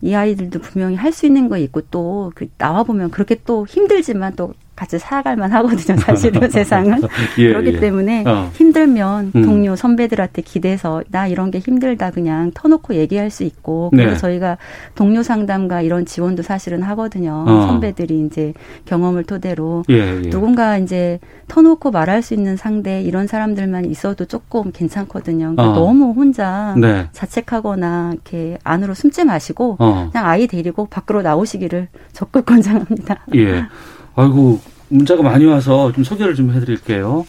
[0.00, 4.34] 이 아이들도 분명히 할 수 있는 거 있고 또 그 나와 보면 그렇게 또 힘들지만
[4.36, 5.98] 또 같이 살아갈 만 하거든요.
[5.98, 7.02] 사실은 세상은
[7.38, 7.80] 예, 그렇기 예.
[7.80, 8.48] 때문에 어.
[8.54, 9.42] 힘들면 음.
[9.42, 14.16] 동료 선배들한테 기대서 나 이런 게 힘들다 그냥 터놓고 얘기할 수 있고 그래서 네.
[14.16, 14.56] 저희가
[14.94, 17.44] 동료 상담과 이런 지원도 사실은 하거든요.
[17.48, 17.66] 어.
[17.66, 18.54] 선배들이 이제
[18.84, 20.30] 경험을 토대로 예, 예.
[20.30, 21.18] 누군가 이제
[21.48, 25.56] 터놓고 말할 수 있는 상대 이런 사람들만 있어도 조금 괜찮거든요.
[25.56, 25.74] 그러니까 어.
[25.74, 27.08] 너무 혼자 네.
[27.10, 30.08] 자책하거나 이렇게 안으로 숨지 마시고 어.
[30.12, 33.24] 그냥 아이 데리고 밖으로 나오시기를 적극 권장합니다.
[33.34, 33.64] 예.
[34.18, 37.24] 아이고, 문자가 많이 와서 좀 소개를 좀 해드릴게요.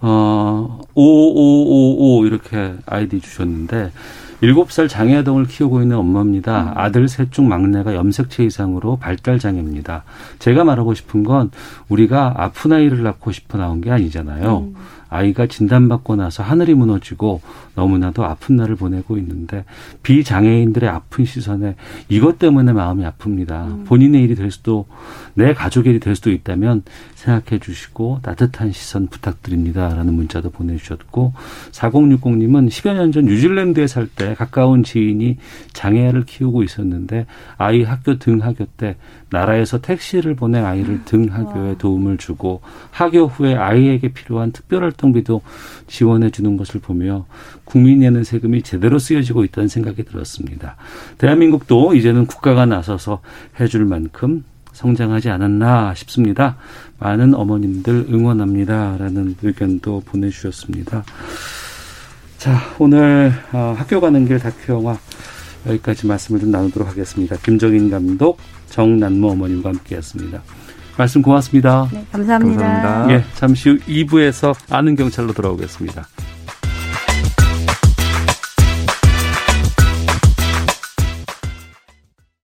[0.00, 3.92] 어, 5555 이렇게 아이디 주셨는데,
[4.42, 6.62] 7살 장애아동을 키우고 있는 엄마입니다.
[6.62, 6.72] 음.
[6.76, 10.04] 아들 셋 중 막내가 염색체 이상으로 발달 장애입니다.
[10.38, 11.50] 제가 말하고 싶은 건
[11.90, 14.68] 우리가 아픈 아이를 낳고 싶어 나온 게 아니잖아요.
[15.14, 15.16] 음.
[15.16, 17.40] 아이가 진단받고 나서 하늘이 무너지고
[17.74, 19.64] 너무나도 아픈 날을 보내고 있는데
[20.02, 21.76] 비장애인들의 아픈 시선에
[22.08, 23.50] 이것 때문에 마음이 아픕니다.
[23.66, 23.84] 음.
[23.86, 24.86] 본인의 일이 될 수도
[25.34, 26.82] 내 가족의 일이 될 수도 있다면
[27.14, 31.32] 생각해 주시고 따뜻한 시선 부탁드립니다라는 문자도 보내주셨고
[31.72, 35.38] 4060님은 10여 년 전 뉴질랜드에 살 때 가까운 지인이
[35.72, 38.96] 장애아를 키우고 있었는데 아이 학교 등하교 때
[39.30, 42.60] 나라에서 택시를 보내 아이를 등하교에 도움을 주고
[42.90, 45.42] 하교 후에 아이에게 필요한 특별 활동 비도
[45.86, 47.26] 지원해 주는 것을 보며
[47.64, 50.76] 국민이 내는 세금이 제대로 쓰여지고 있다는 생각이 들었습니다.
[51.18, 53.20] 대한민국도 이제는 국가가 나서서
[53.60, 56.56] 해줄 만큼 성장하지 않았나 싶습니다.
[56.98, 58.96] 많은 어머님들 응원합니다.
[58.98, 61.04] 라는 의견도 보내주셨습니다.
[62.38, 64.98] 자, 오늘 어, 학교 가는 길 다큐 영화
[65.66, 67.36] 여기까지 말씀을 좀 나누도록 하겠습니다.
[67.36, 68.38] 김정인 감독,
[68.68, 70.42] 정난모 어머님과 함께 했습니다.
[70.96, 71.88] 말씀 고맙습니다.
[71.92, 72.62] 네, 감사합니다.
[72.62, 73.14] 감사합니다.
[73.14, 76.06] 예, 잠시 후 2부에서 아는 경찰로 돌아오겠습니다.